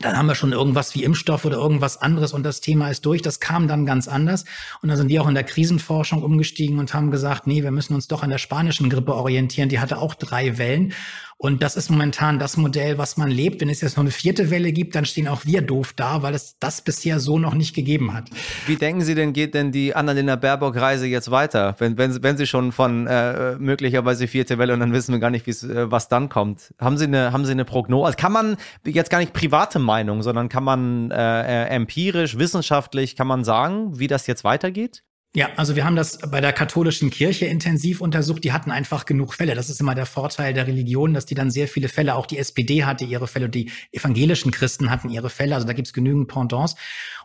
dann 0.01 0.17
haben 0.17 0.27
wir 0.27 0.35
schon 0.35 0.53
irgendwas 0.53 0.95
wie 0.95 1.05
Impfstoff 1.05 1.45
oder 1.45 1.59
irgendwas 1.59 1.99
anderes 1.99 2.33
und 2.33 2.43
das 2.43 2.63
Thema 2.63 2.89
ist 2.89 3.05
durch. 3.05 3.21
Das 3.21 3.39
kam 3.39 3.69
dann 3.69 3.85
ganz 3.85 4.09
anders. 4.09 4.47
Und 4.81 4.89
dann 4.89 4.97
sind 4.97 5.09
wir 5.09 5.23
auch 5.23 5.29
in 5.29 5.35
der 5.35 5.45
Krisenforschung 5.45 6.23
umgestiegen 6.23 6.79
und 6.79 6.95
haben 6.95 7.11
gesagt, 7.11 7.47
nee, 7.47 7.63
wir 7.63 7.71
müssen 7.71 7.95
uns 7.95 8.09
doch 8.09 8.23
an 8.23 8.31
der 8.31 8.39
spanischen 8.39 8.89
Grippe 8.89 9.15
orientieren. 9.15 9.69
Die 9.69 9.79
hatte 9.79 9.99
auch 9.99 10.15
drei 10.15 10.57
Wellen. 10.57 10.95
Und 11.43 11.63
das 11.63 11.75
ist 11.75 11.91
momentan 11.91 12.39
das 12.39 12.59
Modell, 12.59 12.99
was 12.99 13.17
man 13.17 13.31
lebt. 13.31 13.63
Wenn 13.63 13.71
es 13.71 13.81
jetzt 13.81 13.97
noch 13.97 14.05
eine 14.05 14.11
vierte 14.11 14.51
Welle 14.51 14.73
gibt, 14.73 14.95
dann 14.95 15.07
stehen 15.07 15.27
auch 15.27 15.47
wir 15.47 15.63
doof 15.63 15.95
da, 15.97 16.21
weil 16.21 16.35
es 16.35 16.59
das 16.61 16.83
bisher 16.83 17.19
so 17.19 17.39
noch 17.39 17.55
nicht 17.55 17.75
gegeben 17.75 18.13
hat. 18.13 18.29
Wie 18.67 18.77
denken 18.77 19.01
Sie 19.01 19.15
denn, 19.15 19.33
geht 19.33 19.55
denn 19.55 19.73
die 19.73 19.95
Annalena 19.95 20.37
Baerbock-Reise 20.37 21.07
jetzt 21.07 21.31
weiter? 21.31 21.77
Wenn, 21.79 21.97
wenn, 21.97 22.23
wenn 22.23 22.37
Sie 22.37 22.47
schon 22.47 22.73
von 22.73 23.07
äh, 23.07 23.57
möglicherweise 23.57 24.29
vierte 24.29 24.59
Welle 24.59 24.75
und 24.75 24.81
dann 24.81 24.93
wissen 24.93 25.13
wir 25.13 25.19
gar 25.19 25.31
nicht, 25.31 25.49
äh, 25.49 25.91
was 25.91 26.09
dann 26.09 26.29
kommt. 26.29 26.75
Haben 26.79 26.99
Sie 26.99 27.05
eine, 27.05 27.33
haben 27.33 27.47
Sie 27.47 27.53
eine 27.53 27.65
Prognose? 27.65 28.05
Also 28.05 28.17
kann 28.19 28.33
man 28.33 28.59
jetzt 28.85 29.09
gar 29.09 29.21
nicht 29.21 29.33
private 29.33 29.79
Meinung, 29.79 30.23
sondern 30.23 30.51
kann 30.51 30.65
man 30.65 31.11
äh, 31.11 31.69
empirisch, 31.69 32.37
wissenschaftlich, 32.37 33.17
kann 33.17 33.27
man 33.27 33.45
sagen, 33.45 33.99
wie 33.99 34.09
das 34.09 34.27
jetzt 34.27 34.45
weitergeht? 34.45 35.05
Ja, 35.33 35.51
also 35.55 35.77
wir 35.77 35.85
haben 35.85 35.95
das 35.95 36.19
bei 36.19 36.41
der 36.41 36.53
katholischen 36.53 37.09
Kirche 37.09 37.47
intensiv 37.47 38.01
untersucht. 38.01 38.43
Die 38.43 38.53
hatten 38.53 38.73
einfach 38.73 39.07
genug 39.07 39.33
Fälle. 39.35 39.55
Das 39.55 39.71
ist 39.71 39.81
immer 39.81 39.95
der 39.95 40.07
Vorteil 40.07 40.55
der 40.55 40.67
Religion, 40.67 41.15
dass 41.15 41.25
die 41.25 41.37
dann 41.37 41.53
sehr 41.53 41.69
viele 41.69 41.89
Fälle, 41.89 42.17
auch 42.17 42.27
die 42.27 42.37
SPD 42.37 42.85
hatte 42.85 43.05
ihre 43.05 43.29
Fälle, 43.29 43.49
die 43.49 43.71
evangelischen 43.93 44.51
Christen 44.51 44.91
hatten 44.91 45.09
ihre 45.09 45.31
Fälle. 45.31 45.55
Also 45.55 45.69
da 45.69 45.73
gibt's 45.73 45.93
genügend 45.93 46.27
Pendants. 46.27 46.75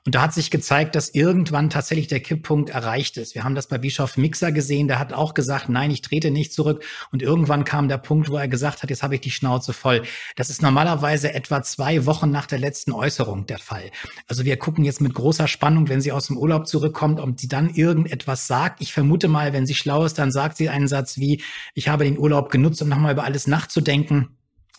Und 0.06 0.14
da 0.14 0.22
hat 0.22 0.36
sich 0.36 0.52
gezeigt, 0.52 0.94
dass 0.94 1.10
irgendwann 1.10 1.72
tatsächlich 1.72 2.06
der 2.06 2.20
Kipppunkt 2.20 2.70
erreicht 2.70 3.18
ist. 3.18 3.34
Wir 3.34 3.44
haben 3.44 3.56
das 3.56 3.66
bei 3.66 3.80
Bischof 3.80 4.18
Mixer 4.18 4.52
gesehen. 4.52 4.88
Der 4.88 5.00
hat 5.00 5.14
auch 5.14 5.34
gesagt, 5.34 5.68
nein, 5.68 5.90
ich 5.90 6.02
trete 6.02 6.30
nicht 6.30 6.54
zurück. 6.54 6.84
Und 7.12 7.24
irgendwann 7.24 7.64
kam 7.64 7.88
der 7.88 7.98
Punkt, 7.98 8.30
wo 8.30 8.38
er 8.38 8.48
gesagt 8.48 8.84
hat, 8.84 8.92
jetzt 8.92 9.02
habe 9.02 9.16
ich 9.16 9.22
die 9.22 9.32
Schnauze 9.32 9.74
voll. 9.74 10.04
Das 10.36 10.52
ist 10.52 10.62
normalerweise 10.62 11.34
etwa 11.34 11.64
zwei 11.64 12.06
Wochen 12.06 12.30
nach 12.30 12.46
der 12.46 12.60
letzten 12.60 12.92
Äußerung 12.92 13.48
der 13.48 13.58
Fall. 13.58 13.90
Also 14.28 14.46
wir 14.46 14.58
gucken 14.58 14.86
jetzt 14.86 15.02
mit 15.02 15.16
großer 15.16 15.48
Spannung, 15.48 15.90
wenn 15.90 16.02
sie 16.02 16.12
aus 16.12 16.28
dem 16.28 16.38
Urlaub 16.38 16.68
zurückkommt, 16.68 17.20
ob 17.20 17.40
sie 17.40 17.48
dann 17.48 17.72
irgendetwas 17.72 18.46
sagt. 18.46 18.82
Ich 18.82 18.94
vermute 18.94 19.28
mal, 19.28 19.54
wenn 19.54 19.66
sie 19.66 19.74
schlau 19.74 20.06
ist, 20.06 20.20
dann 20.20 20.32
sagt 20.32 20.58
sie 20.58 20.70
einen 20.70 20.88
Satz 20.88 21.18
wie, 21.18 21.42
ich 21.74 21.88
habe 21.88 22.04
den 22.04 22.20
Urlaub 22.20 22.52
genutzt, 22.52 22.80
um 22.84 22.90
nochmal 22.90 23.14
über 23.14 23.24
alles 23.24 23.48
nachzudenken 23.48 24.30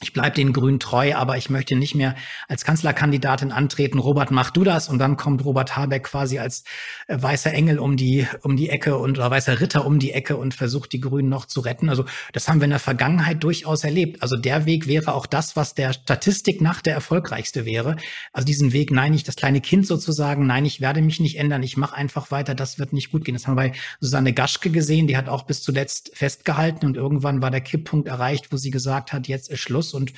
ich 0.03 0.13
bleibe 0.13 0.37
den 0.37 0.53
Grünen 0.53 0.79
treu, 0.79 1.15
aber 1.15 1.39
ich 1.39 1.49
möchte 1.49 1.75
nicht 1.75 1.95
mehr 1.95 2.17
als 2.49 2.65
Kanzlerkandidatin 2.67 3.51
antreten. 3.51 3.99
Robert, 3.99 4.31
mach 4.31 4.51
du 4.51 4.63
das. 4.63 4.91
Und 4.91 4.99
dann 4.99 5.17
kommt 5.17 5.43
Robert 5.45 5.75
Habeck 5.75 6.05
quasi 6.05 6.39
als 6.39 6.65
äh, 7.07 7.17
weißer 7.19 7.53
Engel 7.55 7.79
um 7.79 7.97
die, 7.97 8.27
um 8.43 8.57
die 8.57 8.69
Ecke 8.69 8.99
und 8.99 9.19
oder 9.19 9.31
weißer 9.31 9.59
Ritter 9.59 9.87
um 9.87 9.99
die 9.99 10.13
Ecke 10.13 10.37
und 10.37 10.53
versucht, 10.53 10.93
die 10.93 11.01
Grünen 11.01 11.31
noch 11.31 11.47
zu 11.47 11.61
retten. 11.61 11.89
Also 11.89 12.05
das 12.35 12.47
haben 12.47 12.61
wir 12.61 12.67
in 12.67 12.71
der 12.71 12.79
Vergangenheit 12.79 13.43
durchaus 13.43 13.85
erlebt. 13.85 14.23
Also 14.23 14.37
der 14.37 14.67
Weg 14.67 14.87
wäre 14.87 15.15
auch 15.15 15.25
das, 15.25 15.57
was 15.57 15.75
der 15.75 15.95
Statistik 15.95 16.61
nach 16.61 16.83
der 16.83 16.93
erfolgreichste 16.93 17.65
wäre. 17.65 17.97
Also 18.35 18.45
diesen 18.45 18.75
Weg, 18.75 18.91
nein, 18.91 19.15
ich 19.15 19.25
das 19.25 19.37
kleine 19.37 19.63
Kind 19.63 19.87
sozusagen, 19.87 20.47
nein, 20.47 20.67
ich 20.67 20.83
werde 20.83 21.01
mich 21.01 21.21
nicht 21.21 21.39
ändern, 21.39 21.63
ich 21.63 21.79
mache 21.79 21.97
einfach 21.97 22.31
weiter, 22.31 22.55
das 22.55 22.79
wird 22.79 22.93
nicht 22.93 23.13
gut 23.13 23.25
gehen. 23.25 23.35
Das 23.35 23.47
haben 23.47 23.57
wir 23.57 23.71
bei 23.71 23.73
Susanne 24.01 24.35
Gaschke 24.35 24.69
gesehen, 24.69 25.07
die 25.07 25.17
hat 25.17 25.31
auch 25.31 25.45
bis 25.45 25.63
zuletzt 25.63 26.11
festgehalten 26.13 26.85
und 26.85 26.99
irgendwann 26.99 27.41
war 27.41 27.51
der 27.51 27.63
Kipppunkt 27.63 28.09
erreicht, 28.09 28.53
wo 28.53 28.59
sie 28.59 28.71
gesagt 28.71 29.15
hat, 29.15 29.27
jetzt 29.27 29.49
ist 29.49 29.61
Schluss. 29.61 29.86
Schluss. 29.87 29.95
Und 29.95 30.13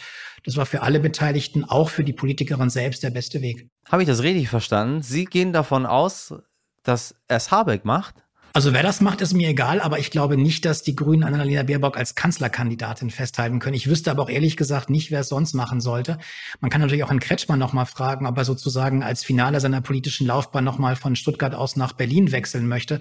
das 0.45 0.57
war 0.57 0.67
für 0.67 0.83
alle 0.83 1.01
Beteiligten, 1.01 1.65
auch 1.65 1.91
für 1.91 2.05
die 2.05 2.13
Politikerin 2.13 2.71
selbst, 2.71 3.03
der 3.03 3.11
beste 3.11 3.41
Weg. 3.43 3.69
Habe 3.91 4.03
ich 4.03 4.09
das 4.09 4.23
richtig 4.23 4.49
verstanden? 4.49 5.03
Sie 5.03 5.25
gehen 5.25 5.53
davon 5.53 5.87
aus, 5.87 6.35
dass 6.83 7.15
es 7.29 7.51
Habeck 7.51 7.85
macht? 7.85 8.15
Also 8.55 8.73
wer 8.73 8.83
das 8.83 9.03
macht, 9.03 9.21
ist 9.21 9.35
mir 9.35 9.51
egal, 9.51 9.79
aber 9.81 9.99
ich 9.99 10.11
glaube 10.11 10.37
nicht, 10.39 10.65
dass 10.65 10.83
die 10.83 10.97
Grünen 10.97 11.23
Annalena 11.23 11.63
Baerbock 11.65 11.99
als 11.99 12.15
Kanzlerkandidatin 12.15 13.11
festhalten 13.11 13.59
können. 13.59 13.75
Ich 13.75 13.89
wüsste 13.89 14.11
aber 14.11 14.23
auch 14.23 14.31
ehrlich 14.31 14.57
gesagt 14.57 14.89
nicht, 14.89 15.11
wer 15.11 15.21
es 15.21 15.29
sonst 15.29 15.53
machen 15.53 15.81
sollte. 15.81 16.19
Man 16.61 16.71
kann 16.71 16.81
natürlich 16.81 17.05
auch 17.05 17.11
Herrn 17.11 17.21
Kretschmann 17.21 17.59
nochmal 17.59 17.85
fragen, 17.85 18.27
ob 18.27 18.37
er 18.39 18.47
sozusagen 18.47 19.03
als 19.03 19.23
Finale 19.23 19.61
seiner 19.61 19.83
politischen 19.83 20.27
Laufbahn 20.27 20.65
nochmal 20.65 20.97
von 20.97 21.15
Stuttgart 21.15 21.55
aus 21.55 21.77
nach 21.77 21.93
Berlin 21.93 22.33
wechseln 22.33 22.67
möchte. 22.67 23.01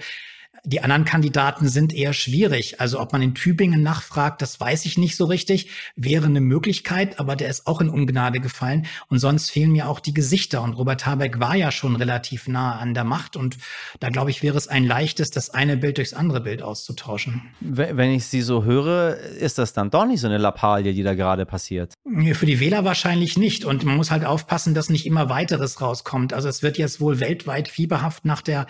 Die 0.63 0.81
anderen 0.81 1.05
Kandidaten 1.05 1.67
sind 1.67 1.93
eher 1.93 2.13
schwierig. 2.13 2.81
Also 2.81 2.99
ob 2.99 3.13
man 3.13 3.21
in 3.21 3.35
Tübingen 3.35 3.83
nachfragt, 3.83 4.41
das 4.41 4.59
weiß 4.59 4.85
ich 4.85 4.97
nicht 4.97 5.15
so 5.15 5.25
richtig. 5.25 5.69
Wäre 5.95 6.25
eine 6.25 6.41
Möglichkeit, 6.41 7.19
aber 7.19 7.35
der 7.35 7.49
ist 7.49 7.67
auch 7.67 7.81
in 7.81 7.89
Ungnade 7.89 8.39
gefallen. 8.39 8.85
Und 9.09 9.19
sonst 9.19 9.51
fehlen 9.51 9.71
mir 9.71 9.87
auch 9.87 9.99
die 9.99 10.13
Gesichter. 10.13 10.61
Und 10.61 10.73
Robert 10.73 11.05
Habeck 11.05 11.39
war 11.39 11.55
ja 11.55 11.71
schon 11.71 11.95
relativ 11.95 12.47
nah 12.47 12.77
an 12.77 12.93
der 12.93 13.03
Macht. 13.03 13.35
Und 13.35 13.57
da 13.99 14.09
glaube 14.09 14.31
ich, 14.31 14.43
wäre 14.43 14.57
es 14.57 14.67
ein 14.67 14.85
leichtes, 14.85 15.29
das 15.29 15.49
eine 15.49 15.77
Bild 15.77 15.97
durchs 15.97 16.13
andere 16.13 16.41
Bild 16.41 16.61
auszutauschen. 16.61 17.41
Wenn 17.59 18.11
ich 18.11 18.25
Sie 18.25 18.41
so 18.41 18.63
höre, 18.63 19.17
ist 19.17 19.57
das 19.57 19.73
dann 19.73 19.89
doch 19.89 20.05
nicht 20.05 20.21
so 20.21 20.27
eine 20.27 20.37
Lappalie, 20.37 20.93
die 20.93 21.03
da 21.03 21.13
gerade 21.13 21.45
passiert? 21.45 21.93
Für 22.33 22.45
die 22.45 22.59
Wähler 22.59 22.83
wahrscheinlich 22.83 23.37
nicht. 23.37 23.65
Und 23.65 23.83
man 23.83 23.97
muss 23.97 24.11
halt 24.11 24.25
aufpassen, 24.25 24.73
dass 24.73 24.89
nicht 24.89 25.05
immer 25.05 25.29
weiteres 25.29 25.81
rauskommt. 25.81 26.33
Also 26.33 26.49
es 26.49 26.63
wird 26.63 26.77
jetzt 26.77 26.99
wohl 26.99 27.19
weltweit 27.19 27.67
fieberhaft 27.67 28.25
nach 28.25 28.41
der 28.41 28.67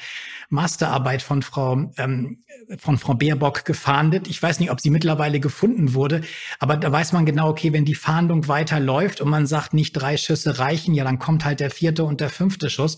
Masterarbeit 0.50 1.22
von 1.22 1.42
Frau 1.42 1.77
ähm, 1.98 2.44
von 2.78 2.98
Frau 2.98 3.14
Baerbock 3.14 3.66
gefahndet. 3.66 4.28
Ich 4.28 4.42
weiß 4.42 4.60
nicht, 4.60 4.72
ob 4.72 4.82
sie 4.82 4.90
mittlerweile 4.90 5.40
gefunden 5.40 5.94
wurde, 5.94 6.22
aber 6.60 6.78
da 6.78 6.92
weiß 6.92 7.14
man 7.14 7.26
genau, 7.26 7.50
okay, 7.50 7.74
wenn 7.74 7.86
die 7.86 7.96
Fahndung 7.96 8.48
weiterläuft 8.48 9.22
und 9.22 9.30
man 9.30 9.48
sagt, 9.48 9.74
nicht 9.74 9.94
drei 9.94 10.18
Schüsse 10.18 10.60
reichen, 10.60 10.94
ja, 10.94 11.04
dann 11.04 11.20
kommt 11.20 11.46
halt 11.46 11.60
der 11.60 11.72
vierte 11.72 12.04
und 12.04 12.22
der 12.22 12.30
fünfte 12.30 12.70
Schuss. 12.70 12.98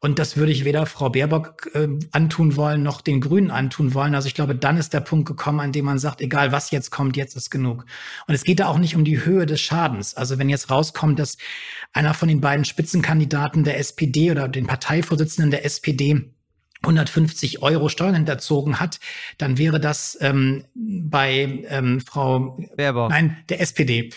Und 0.00 0.20
das 0.20 0.36
würde 0.36 0.52
ich 0.52 0.64
weder 0.64 0.86
Frau 0.86 1.10
Baerbock 1.10 1.70
äh, 1.74 1.88
antun 2.12 2.54
wollen, 2.54 2.84
noch 2.84 3.00
den 3.00 3.20
Grünen 3.20 3.50
antun 3.50 3.94
wollen. 3.94 4.14
Also 4.14 4.28
ich 4.28 4.34
glaube, 4.34 4.54
dann 4.54 4.76
ist 4.76 4.94
der 4.94 5.00
Punkt 5.00 5.26
gekommen, 5.26 5.58
an 5.58 5.72
dem 5.72 5.86
man 5.86 5.98
sagt, 5.98 6.20
egal 6.20 6.52
was 6.52 6.70
jetzt 6.70 6.90
kommt, 6.90 7.16
jetzt 7.16 7.36
ist 7.36 7.50
genug. 7.50 7.84
Und 8.28 8.34
es 8.34 8.44
geht 8.44 8.60
da 8.60 8.68
auch 8.68 8.78
nicht 8.78 8.94
um 8.94 9.04
die 9.04 9.24
Höhe 9.24 9.44
des 9.44 9.60
Schadens. 9.60 10.14
Also 10.14 10.38
wenn 10.38 10.48
jetzt 10.48 10.70
rauskommt, 10.70 11.18
dass 11.18 11.36
einer 11.92 12.14
von 12.14 12.28
den 12.28 12.40
beiden 12.40 12.64
Spitzenkandidaten 12.64 13.64
der 13.64 13.78
SPD 13.78 14.30
oder 14.30 14.46
den 14.46 14.68
Parteivorsitzenden 14.68 15.50
der 15.50 15.64
SPD 15.64 16.32
150 16.82 17.62
Euro 17.62 17.88
Steuern 17.88 18.14
hinterzogen 18.14 18.80
hat, 18.80 19.00
dann 19.36 19.58
wäre 19.58 19.80
das 19.80 20.16
ähm, 20.20 20.64
bei 20.74 21.64
ähm, 21.68 22.00
Frau 22.00 22.58
Baerbock. 22.76 23.10
Nein, 23.10 23.36
der 23.48 23.60
SPD. 23.60 24.10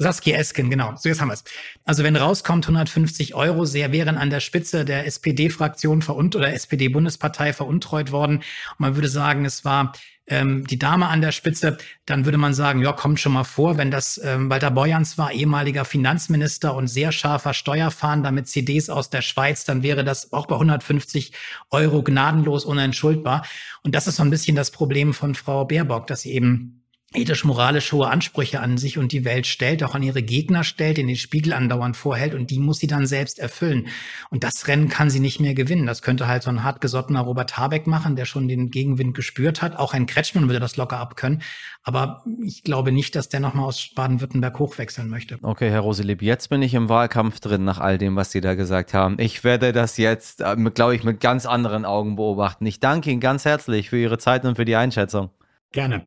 Saskia 0.00 0.36
Esken, 0.36 0.70
genau. 0.70 0.94
So, 0.96 1.08
jetzt 1.08 1.20
haben 1.20 1.28
wir 1.28 1.34
es. 1.34 1.44
Also 1.84 2.04
wenn 2.04 2.14
rauskommt, 2.14 2.64
150 2.66 3.34
Euro 3.34 3.64
sehr 3.64 3.90
wären 3.90 4.16
an 4.16 4.30
der 4.30 4.38
Spitze 4.38 4.84
der 4.84 5.06
SPD-Fraktion 5.06 6.02
verunt 6.02 6.36
oder 6.36 6.52
SPD-Bundespartei 6.52 7.52
veruntreut 7.52 8.12
worden. 8.12 8.36
Und 8.36 8.44
man 8.78 8.94
würde 8.94 9.08
sagen, 9.08 9.44
es 9.44 9.64
war 9.64 9.92
ähm, 10.28 10.66
die 10.66 10.78
Dame 10.78 11.08
an 11.08 11.20
der 11.20 11.32
Spitze, 11.32 11.78
dann 12.06 12.24
würde 12.24 12.38
man 12.38 12.54
sagen, 12.54 12.80
ja, 12.80 12.92
kommt 12.92 13.20
schon 13.20 13.32
mal 13.32 13.44
vor, 13.44 13.76
wenn 13.78 13.90
das 13.90 14.20
ähm, 14.22 14.50
Walter 14.50 14.70
Beuerns 14.70 15.18
war, 15.18 15.32
ehemaliger 15.32 15.84
Finanzminister 15.84 16.74
und 16.74 16.88
sehr 16.88 17.12
scharfer 17.12 17.54
Steuerfahnder 17.54 18.30
mit 18.30 18.46
CDs 18.48 18.90
aus 18.90 19.10
der 19.10 19.22
Schweiz, 19.22 19.64
dann 19.64 19.82
wäre 19.82 20.04
das 20.04 20.32
auch 20.32 20.46
bei 20.46 20.54
150 20.54 21.32
Euro 21.70 22.02
gnadenlos 22.02 22.64
unentschuldbar. 22.64 23.44
Und 23.82 23.94
das 23.94 24.06
ist 24.06 24.16
so 24.16 24.22
ein 24.22 24.30
bisschen 24.30 24.56
das 24.56 24.70
Problem 24.70 25.14
von 25.14 25.34
Frau 25.34 25.64
Baerbock, 25.64 26.06
dass 26.06 26.22
sie 26.22 26.32
eben 26.32 26.82
ethisch-moralisch 27.14 27.92
hohe 27.92 28.08
Ansprüche 28.08 28.60
an 28.60 28.76
sich 28.76 28.98
und 28.98 29.12
die 29.12 29.24
Welt 29.24 29.46
stellt, 29.46 29.82
auch 29.82 29.94
an 29.94 30.02
ihre 30.02 30.22
Gegner 30.22 30.62
stellt, 30.62 30.98
in 30.98 31.06
den 31.06 31.16
Spiegel 31.16 31.54
andauernd 31.54 31.96
vorhält 31.96 32.34
und 32.34 32.50
die 32.50 32.58
muss 32.58 32.80
sie 32.80 32.86
dann 32.86 33.06
selbst 33.06 33.38
erfüllen. 33.38 33.88
Und 34.28 34.44
das 34.44 34.68
Rennen 34.68 34.90
kann 34.90 35.08
sie 35.08 35.20
nicht 35.20 35.40
mehr 35.40 35.54
gewinnen. 35.54 35.86
Das 35.86 36.02
könnte 36.02 36.28
halt 36.28 36.42
so 36.42 36.50
ein 36.50 36.64
hartgesottener 36.64 37.20
Robert 37.20 37.56
Habeck 37.56 37.86
machen, 37.86 38.14
der 38.14 38.26
schon 38.26 38.46
den 38.46 38.70
Gegenwind 38.70 39.14
gespürt 39.14 39.62
hat. 39.62 39.76
Auch 39.76 39.94
ein 39.94 40.04
Kretschmann 40.04 40.48
würde 40.48 40.60
das 40.60 40.76
locker 40.76 40.98
abkönnen. 40.98 41.40
Aber 41.82 42.24
ich 42.44 42.62
glaube 42.62 42.92
nicht, 42.92 43.16
dass 43.16 43.30
der 43.30 43.40
nochmal 43.40 43.64
aus 43.64 43.88
Baden-Württemberg 43.94 44.58
hochwechseln 44.58 45.08
möchte. 45.08 45.38
Okay, 45.40 45.70
Herr 45.70 45.80
Roselieb, 45.80 46.20
jetzt 46.20 46.50
bin 46.50 46.60
ich 46.60 46.74
im 46.74 46.90
Wahlkampf 46.90 47.40
drin 47.40 47.64
nach 47.64 47.78
all 47.78 47.96
dem, 47.96 48.16
was 48.16 48.32
Sie 48.32 48.42
da 48.42 48.54
gesagt 48.54 48.92
haben. 48.92 49.16
Ich 49.18 49.44
werde 49.44 49.72
das 49.72 49.96
jetzt, 49.96 50.42
äh, 50.42 50.56
glaube 50.74 50.94
ich, 50.94 51.04
mit 51.04 51.20
ganz 51.20 51.46
anderen 51.46 51.86
Augen 51.86 52.16
beobachten. 52.16 52.66
Ich 52.66 52.80
danke 52.80 53.10
Ihnen 53.10 53.20
ganz 53.20 53.46
herzlich 53.46 53.88
für 53.88 53.98
Ihre 53.98 54.18
Zeit 54.18 54.44
und 54.44 54.56
für 54.56 54.66
die 54.66 54.76
Einschätzung. 54.76 55.30
Gerne. 55.72 56.06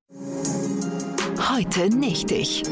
Heute 1.54 1.90
nicht 1.94 2.32
ich. 2.32 2.64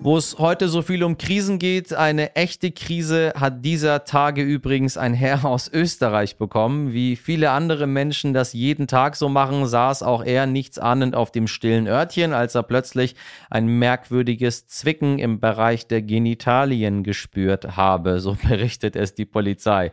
Wo 0.00 0.18
es 0.18 0.38
heute 0.38 0.68
so 0.68 0.82
viel 0.82 1.02
um 1.02 1.16
Krisen 1.16 1.58
geht, 1.58 1.94
eine 1.94 2.36
echte 2.36 2.72
Krise 2.72 3.32
hat 3.36 3.64
dieser 3.64 4.04
Tage 4.04 4.42
übrigens 4.42 4.98
ein 4.98 5.14
Herr 5.14 5.44
aus 5.46 5.72
Österreich 5.72 6.36
bekommen. 6.36 6.92
Wie 6.92 7.16
viele 7.16 7.52
andere 7.52 7.86
Menschen 7.86 8.34
das 8.34 8.52
jeden 8.52 8.86
Tag 8.86 9.16
so 9.16 9.30
machen, 9.30 9.66
saß 9.66 10.02
auch 10.02 10.22
er 10.22 10.46
nichts 10.46 10.78
ahnend 10.78 11.14
auf 11.14 11.30
dem 11.32 11.46
stillen 11.46 11.86
Örtchen, 11.86 12.34
als 12.34 12.54
er 12.54 12.64
plötzlich 12.64 13.14
ein 13.48 13.66
merkwürdiges 13.66 14.66
Zwicken 14.66 15.18
im 15.18 15.40
Bereich 15.40 15.86
der 15.86 16.02
Genitalien 16.02 17.02
gespürt 17.02 17.78
habe, 17.78 18.20
so 18.20 18.36
berichtet 18.48 18.94
es 18.94 19.14
die 19.14 19.24
Polizei. 19.24 19.90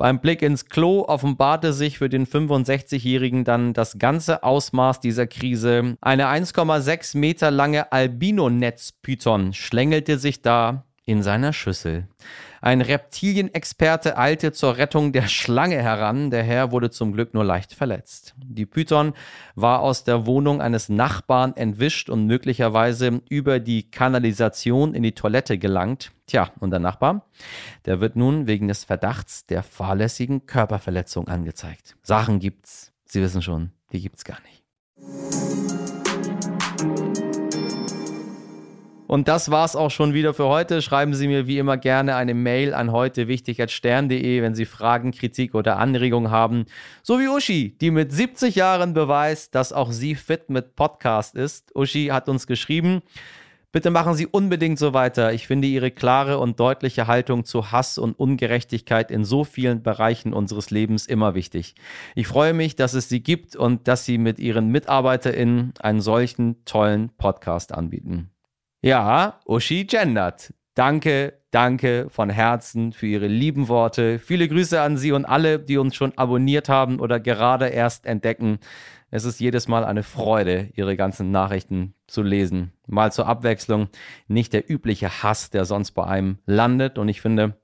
Beim 0.00 0.18
Blick 0.18 0.40
ins 0.40 0.64
Klo 0.64 1.04
offenbarte 1.06 1.74
sich 1.74 1.98
für 1.98 2.08
den 2.08 2.26
65-Jährigen 2.26 3.44
dann 3.44 3.74
das 3.74 3.98
ganze 3.98 4.42
Ausmaß 4.42 5.00
dieser 5.00 5.26
Krise. 5.26 5.98
Eine 6.00 6.28
1,6 6.28 7.18
Meter 7.18 7.50
lange 7.50 7.92
Albino-Netz-Python 7.92 9.52
schlängelte 9.52 10.16
sich 10.16 10.40
da 10.40 10.86
in 11.10 11.22
seiner 11.24 11.52
Schüssel. 11.52 12.06
Ein 12.60 12.82
Reptilienexperte 12.82 14.16
eilte 14.16 14.52
zur 14.52 14.76
Rettung 14.76 15.12
der 15.12 15.26
Schlange 15.26 15.82
heran. 15.82 16.30
Der 16.30 16.44
Herr 16.44 16.70
wurde 16.70 16.90
zum 16.90 17.12
Glück 17.12 17.34
nur 17.34 17.44
leicht 17.44 17.72
verletzt. 17.72 18.34
Die 18.36 18.66
Python 18.66 19.14
war 19.56 19.80
aus 19.80 20.04
der 20.04 20.26
Wohnung 20.26 20.60
eines 20.60 20.88
Nachbarn 20.88 21.56
entwischt 21.56 22.10
und 22.10 22.26
möglicherweise 22.26 23.22
über 23.28 23.58
die 23.58 23.90
Kanalisation 23.90 24.94
in 24.94 25.02
die 25.02 25.14
Toilette 25.14 25.58
gelangt. 25.58 26.12
Tja, 26.26 26.52
und 26.60 26.70
der 26.70 26.80
Nachbar, 26.80 27.26
der 27.86 28.00
wird 28.00 28.14
nun 28.14 28.46
wegen 28.46 28.68
des 28.68 28.84
Verdachts 28.84 29.46
der 29.46 29.64
fahrlässigen 29.64 30.46
Körperverletzung 30.46 31.26
angezeigt. 31.26 31.96
Sachen 32.02 32.38
gibt's. 32.38 32.92
Sie 33.04 33.20
wissen 33.20 33.42
schon, 33.42 33.72
die 33.90 34.00
gibt's 34.00 34.24
gar 34.24 34.38
nicht. 34.42 34.62
Und 39.10 39.26
das 39.26 39.50
war's 39.50 39.74
auch 39.74 39.90
schon 39.90 40.14
wieder 40.14 40.34
für 40.34 40.46
heute. 40.46 40.82
Schreiben 40.82 41.14
Sie 41.14 41.26
mir 41.26 41.48
wie 41.48 41.58
immer 41.58 41.76
gerne 41.76 42.14
eine 42.14 42.32
Mail 42.32 42.72
an 42.72 42.92
heute 42.92 43.26
wichtig.stern.de, 43.26 44.40
wenn 44.40 44.54
Sie 44.54 44.66
Fragen, 44.66 45.10
Kritik 45.10 45.56
oder 45.56 45.78
Anregungen 45.78 46.30
haben. 46.30 46.66
So 47.02 47.18
wie 47.18 47.26
Uschi, 47.26 47.76
die 47.80 47.90
mit 47.90 48.12
70 48.12 48.54
Jahren 48.54 48.94
beweist, 48.94 49.56
dass 49.56 49.72
auch 49.72 49.90
sie 49.90 50.14
fit 50.14 50.48
mit 50.48 50.76
Podcast 50.76 51.34
ist. 51.34 51.74
Uschi 51.74 52.10
hat 52.12 52.28
uns 52.28 52.46
geschrieben, 52.46 53.02
Bitte 53.72 53.90
machen 53.90 54.14
Sie 54.14 54.28
unbedingt 54.28 54.78
so 54.78 54.94
weiter. 54.94 55.32
Ich 55.32 55.48
finde 55.48 55.66
Ihre 55.66 55.90
klare 55.90 56.38
und 56.38 56.60
deutliche 56.60 57.08
Haltung 57.08 57.44
zu 57.44 57.72
Hass 57.72 57.98
und 57.98 58.12
Ungerechtigkeit 58.16 59.10
in 59.10 59.24
so 59.24 59.42
vielen 59.42 59.82
Bereichen 59.82 60.32
unseres 60.32 60.70
Lebens 60.70 61.06
immer 61.06 61.34
wichtig. 61.34 61.74
Ich 62.14 62.28
freue 62.28 62.52
mich, 62.52 62.76
dass 62.76 62.94
es 62.94 63.08
Sie 63.08 63.24
gibt 63.24 63.56
und 63.56 63.88
dass 63.88 64.04
Sie 64.04 64.18
mit 64.18 64.38
Ihren 64.38 64.68
MitarbeiterInnen 64.68 65.74
einen 65.80 66.00
solchen 66.00 66.64
tollen 66.64 67.10
Podcast 67.16 67.74
anbieten. 67.74 68.30
Ja, 68.82 69.40
Uschi 69.44 69.84
gendert. 69.84 70.54
Danke, 70.74 71.34
danke 71.50 72.06
von 72.08 72.30
Herzen 72.30 72.92
für 72.92 73.06
Ihre 73.06 73.26
lieben 73.26 73.68
Worte. 73.68 74.18
Viele 74.18 74.48
Grüße 74.48 74.80
an 74.80 74.96
Sie 74.96 75.12
und 75.12 75.26
alle, 75.26 75.58
die 75.58 75.76
uns 75.76 75.94
schon 75.94 76.16
abonniert 76.16 76.70
haben 76.70 76.98
oder 76.98 77.20
gerade 77.20 77.66
erst 77.66 78.06
entdecken. 78.06 78.58
Es 79.10 79.26
ist 79.26 79.38
jedes 79.38 79.68
Mal 79.68 79.84
eine 79.84 80.02
Freude, 80.02 80.70
Ihre 80.76 80.96
ganzen 80.96 81.30
Nachrichten 81.30 81.92
zu 82.06 82.22
lesen. 82.22 82.72
Mal 82.86 83.12
zur 83.12 83.26
Abwechslung 83.26 83.88
nicht 84.28 84.54
der 84.54 84.70
übliche 84.70 85.22
Hass, 85.22 85.50
der 85.50 85.66
sonst 85.66 85.90
bei 85.90 86.06
einem 86.06 86.38
landet. 86.46 86.96
Und 86.96 87.10
ich 87.10 87.20
finde, 87.20 87.59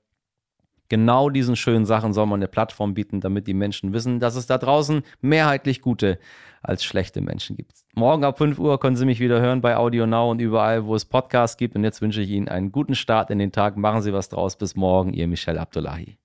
genau 0.89 1.29
diesen 1.29 1.55
schönen 1.55 1.85
Sachen 1.85 2.13
soll 2.13 2.25
man 2.25 2.39
eine 2.39 2.47
Plattform 2.47 2.93
bieten, 2.93 3.21
damit 3.21 3.47
die 3.47 3.53
Menschen 3.53 3.93
wissen, 3.93 4.19
dass 4.19 4.35
es 4.35 4.47
da 4.47 4.57
draußen 4.57 5.03
mehrheitlich 5.21 5.81
gute 5.81 6.19
als 6.61 6.83
schlechte 6.83 7.21
Menschen 7.21 7.55
gibt. 7.55 7.73
Morgen 7.95 8.23
ab 8.23 8.37
5 8.37 8.59
Uhr 8.59 8.79
können 8.79 8.95
Sie 8.95 9.05
mich 9.05 9.19
wieder 9.19 9.39
hören 9.39 9.61
bei 9.61 9.77
Audio 9.77 10.05
Now 10.05 10.29
und 10.31 10.39
überall, 10.39 10.85
wo 10.85 10.95
es 10.95 11.05
Podcasts 11.05 11.57
gibt. 11.57 11.75
Und 11.75 11.83
jetzt 11.83 12.01
wünsche 12.01 12.21
ich 12.21 12.29
Ihnen 12.29 12.47
einen 12.47 12.71
guten 12.71 12.95
Start 12.95 13.29
in 13.29 13.39
den 13.39 13.51
Tag. 13.51 13.77
Machen 13.77 14.01
Sie 14.01 14.13
was 14.13 14.29
draus. 14.29 14.57
Bis 14.57 14.75
morgen, 14.75 15.13
Ihr 15.13 15.27
Michel 15.27 15.57
Abdullahi. 15.57 16.17